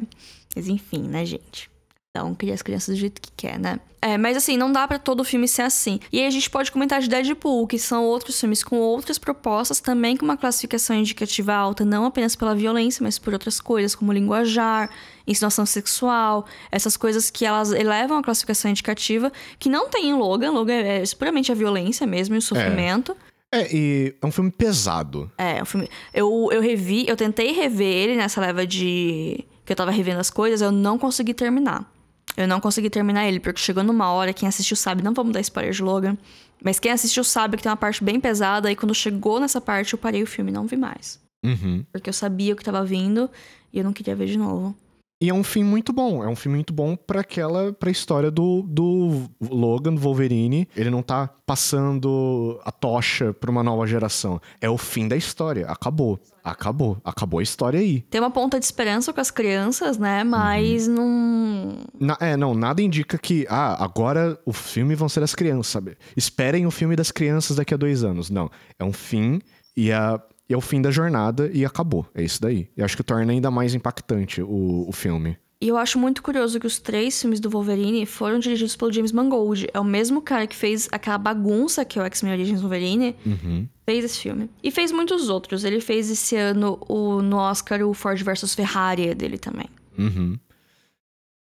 [0.56, 1.69] Mas enfim, né, gente?
[2.10, 3.78] Então, cria as crianças do jeito que quer, né?
[4.02, 6.00] É, mas assim, não dá para todo filme ser assim.
[6.12, 9.78] E aí a gente pode comentar de Deadpool, que são outros filmes com outras propostas,
[9.78, 14.12] também com uma classificação indicativa alta, não apenas pela violência, mas por outras coisas, como
[14.12, 14.90] linguajar,
[15.24, 20.50] insinuação sexual, essas coisas que elas elevam a classificação indicativa, que não tem em Logan.
[20.50, 23.12] Logan é puramente a violência mesmo e o sofrimento.
[23.12, 23.30] É.
[23.52, 25.30] É, e é um filme pesado.
[25.36, 25.88] É, é um filme.
[26.14, 29.44] Eu, eu revi, eu tentei rever ele nessa leva de.
[29.64, 31.99] que eu tava revendo as coisas, eu não consegui terminar.
[32.36, 35.40] Eu não consegui terminar ele, porque chegou numa hora, quem assistiu sabe, não vamos dar
[35.40, 36.16] spoiler de Logan,
[36.62, 39.92] mas quem assistiu sabe que tem uma parte bem pesada, e quando chegou nessa parte
[39.92, 41.20] eu parei o filme e não vi mais.
[41.44, 41.84] Uhum.
[41.92, 43.30] Porque eu sabia o que tava vindo
[43.72, 44.74] e eu não queria ver de novo.
[45.22, 46.24] E é um filme muito bom.
[46.24, 50.66] É um filme muito bom para aquela pra história do, do Logan, do Wolverine.
[50.74, 54.40] Ele não tá passando a tocha pra uma nova geração.
[54.62, 55.66] É o fim da história.
[55.66, 56.18] Acabou.
[56.42, 57.00] Acabou.
[57.04, 58.02] Acabou a história aí.
[58.02, 60.24] Tem uma ponta de esperança com as crianças, né?
[60.24, 60.94] Mas uhum.
[60.94, 61.76] não.
[61.98, 65.96] Na, é, não, nada indica que, ah, agora o filme vão ser as crianças, sabe?
[66.16, 68.30] Esperem o filme das crianças daqui a dois anos.
[68.30, 68.50] Não.
[68.78, 69.40] É um fim
[69.76, 72.04] e a e é o fim da jornada e acabou.
[72.12, 72.68] É isso daí.
[72.76, 75.38] E acho que torna ainda mais impactante o, o filme.
[75.62, 79.12] E eu acho muito curioso que os três filmes do Wolverine foram dirigidos pelo James
[79.12, 79.68] Mangold.
[79.74, 83.14] É o mesmo cara que fez aquela bagunça que é o X-Men Origins Wolverine.
[83.26, 83.68] Uhum.
[83.84, 84.48] Fez esse filme.
[84.62, 85.62] E fez muitos outros.
[85.62, 89.68] Ele fez esse ano o, no Oscar o Ford vs Ferrari dele também.
[89.98, 90.38] Uhum.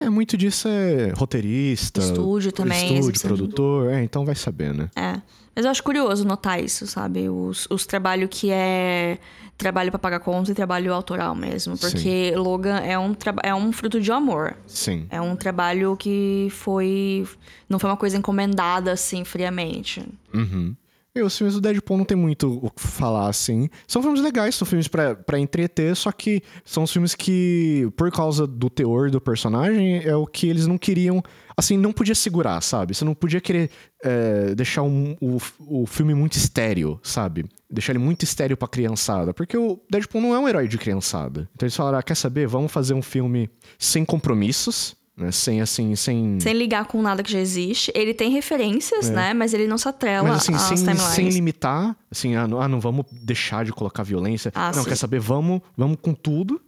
[0.02, 2.00] É, muito disso é roteirista.
[2.00, 2.98] Estúdio também.
[2.98, 3.92] Estúdio, produtor.
[3.92, 4.90] É, então vai saber, né?
[4.96, 5.20] É.
[5.54, 7.28] Mas eu acho curioso notar isso, sabe?
[7.28, 9.18] Os, os trabalhos que é
[9.56, 11.76] trabalho para pagar contas e trabalho autoral mesmo.
[11.76, 12.36] Porque Sim.
[12.36, 14.56] Logan é um, é um fruto de amor.
[14.66, 15.06] Sim.
[15.10, 17.26] É um trabalho que foi.
[17.68, 20.02] Não foi uma coisa encomendada assim, friamente.
[20.32, 20.74] Uhum.
[21.14, 23.68] E os filmes do Deadpool não tem muito o que falar, assim.
[23.86, 28.46] São filmes legais, são filmes para entreter, só que são os filmes que, por causa
[28.46, 31.22] do teor do personagem, é o que eles não queriam.
[31.54, 32.94] Assim, não podia segurar, sabe?
[32.94, 33.70] Você não podia querer
[34.02, 37.44] é, deixar um, o, o filme muito estéreo, sabe?
[37.70, 39.34] Deixar ele muito estéreo pra criançada.
[39.34, 41.46] Porque o Deadpool não é um herói de criançada.
[41.54, 42.46] Então eles falaram: ah, quer saber?
[42.46, 45.30] Vamos fazer um filme sem compromissos né?
[45.30, 46.40] Sem, assim, sem...
[46.40, 47.92] Sem ligar com nada que já existe.
[47.94, 49.12] Ele tem referências, É.
[49.12, 49.34] né?
[49.34, 51.02] Mas ele não se atrela Mas assim, sem, timelines.
[51.02, 54.50] sem limitar, assim, ah não, ah, não vamos deixar de colocar violência.
[54.54, 54.88] Ah, não, sim.
[54.88, 55.20] quer saber?
[55.20, 56.60] Vamos, vamos com tudo,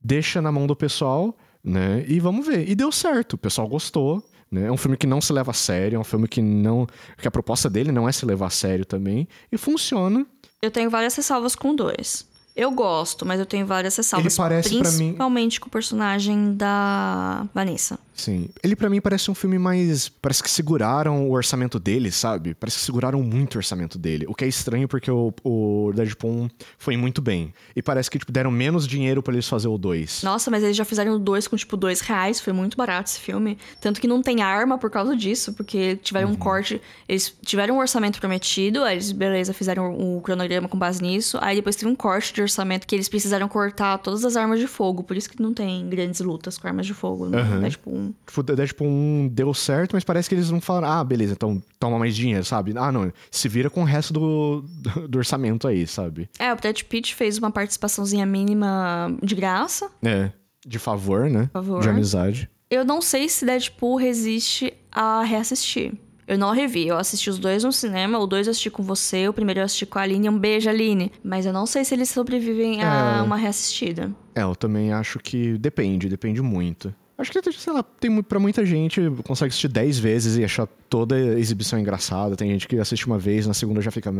[0.00, 2.04] deixa na mão do pessoal, né?
[2.06, 2.68] E vamos ver.
[2.68, 4.22] E deu certo, o pessoal gostou.
[4.50, 4.66] Né?
[4.66, 6.86] É um filme que não se leva a sério, é um filme que não.
[7.20, 9.28] que a proposta dele não é se levar a sério também.
[9.52, 10.26] E funciona.
[10.62, 12.26] Eu tenho várias ressalvas com dois.
[12.58, 14.32] Eu gosto, mas eu tenho várias ressalvas.
[14.32, 17.98] Ele parece pra mim- Principalmente com o personagem da Vanessa.
[18.14, 18.48] Sim.
[18.64, 20.08] Ele pra mim parece um filme mais.
[20.08, 22.52] Parece que seguraram o orçamento dele, sabe?
[22.52, 24.26] Parece que seguraram muito o orçamento dele.
[24.28, 26.48] O que é estranho porque o, o Deadpool 1
[26.78, 27.54] foi muito bem.
[27.76, 30.24] E parece que tipo, deram menos dinheiro pra eles fazer o 2.
[30.24, 32.40] Nossa, mas eles já fizeram o dois com, tipo, dois reais.
[32.40, 33.56] Foi muito barato esse filme.
[33.80, 36.82] Tanto que não tem arma por causa disso, porque tiveram um corte.
[37.08, 41.38] Eles tiveram um orçamento prometido, aí eles, beleza, fizeram o cronograma com base nisso.
[41.40, 44.66] Aí depois teve um corte de orçamento que eles precisaram cortar todas as armas de
[44.66, 45.02] fogo.
[45.02, 47.60] Por isso que não tem grandes lutas com armas de fogo Aham.
[47.60, 48.14] Deadpool 1.
[48.26, 51.98] Tipo, Deadpool 1 deu certo, mas parece que eles não falaram, ah, beleza, então toma
[51.98, 52.72] mais dinheiro, sabe?
[52.76, 56.28] Ah, não, se vira com o resto do, do, do orçamento aí, sabe?
[56.38, 59.90] É, o Brad Pitt fez uma participaçãozinha mínima de graça.
[60.02, 60.30] É.
[60.66, 61.48] De favor, né?
[61.52, 61.80] favor.
[61.80, 62.50] De amizade.
[62.70, 65.94] Eu não sei se Deadpool resiste a reassistir.
[66.28, 69.26] Eu não revi, eu assisti os dois no cinema, o dois eu assisti com você,
[69.26, 71.10] o primeiro eu assisti com a Aline, um beijo, Aline.
[71.24, 73.22] Mas eu não sei se eles sobrevivem a É.
[73.22, 74.12] uma reassistida.
[74.34, 76.94] É, eu também acho que depende, depende muito.
[77.16, 81.16] Acho que, sei lá, tem pra muita gente, consegue assistir 10 vezes e achar toda
[81.16, 82.36] a exibição engraçada.
[82.36, 84.12] Tem gente que assiste uma vez, na segunda já fica,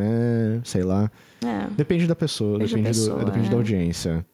[0.65, 1.09] sei lá.
[1.45, 1.69] É.
[1.77, 3.51] Depende da pessoa, Depende da depende, pessoa, do, depende é.
[3.51, 4.27] da audiência.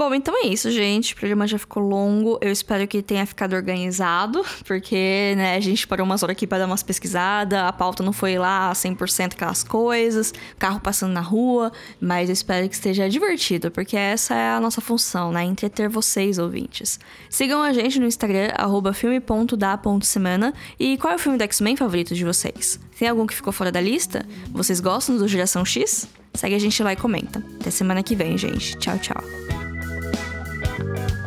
[0.00, 1.12] Bom, então é isso, gente.
[1.12, 2.38] O programa já ficou longo.
[2.40, 6.56] Eu espero que tenha ficado organizado, porque, né, a gente parou umas horas aqui pra
[6.56, 7.58] dar umas pesquisadas.
[7.58, 11.70] A pauta não foi lá 100% aquelas coisas, carro passando na rua,
[12.00, 15.44] mas eu espero que esteja divertido, porque essa é a nossa função, né?
[15.44, 16.98] Entreter vocês, ouvintes.
[17.28, 18.48] Sigam a gente no Instagram,
[18.94, 20.54] filme.da.semana.
[20.78, 22.80] E qual é o filme do X-Men favorito de vocês?
[22.98, 24.26] Tem algum que ficou fora da lista?
[24.50, 26.08] Vocês gostam do Geração X?
[26.32, 27.44] Segue a gente lá e comenta.
[27.60, 28.78] Até semana que vem, gente.
[28.78, 29.69] Tchau, tchau.
[30.80, 31.19] thank you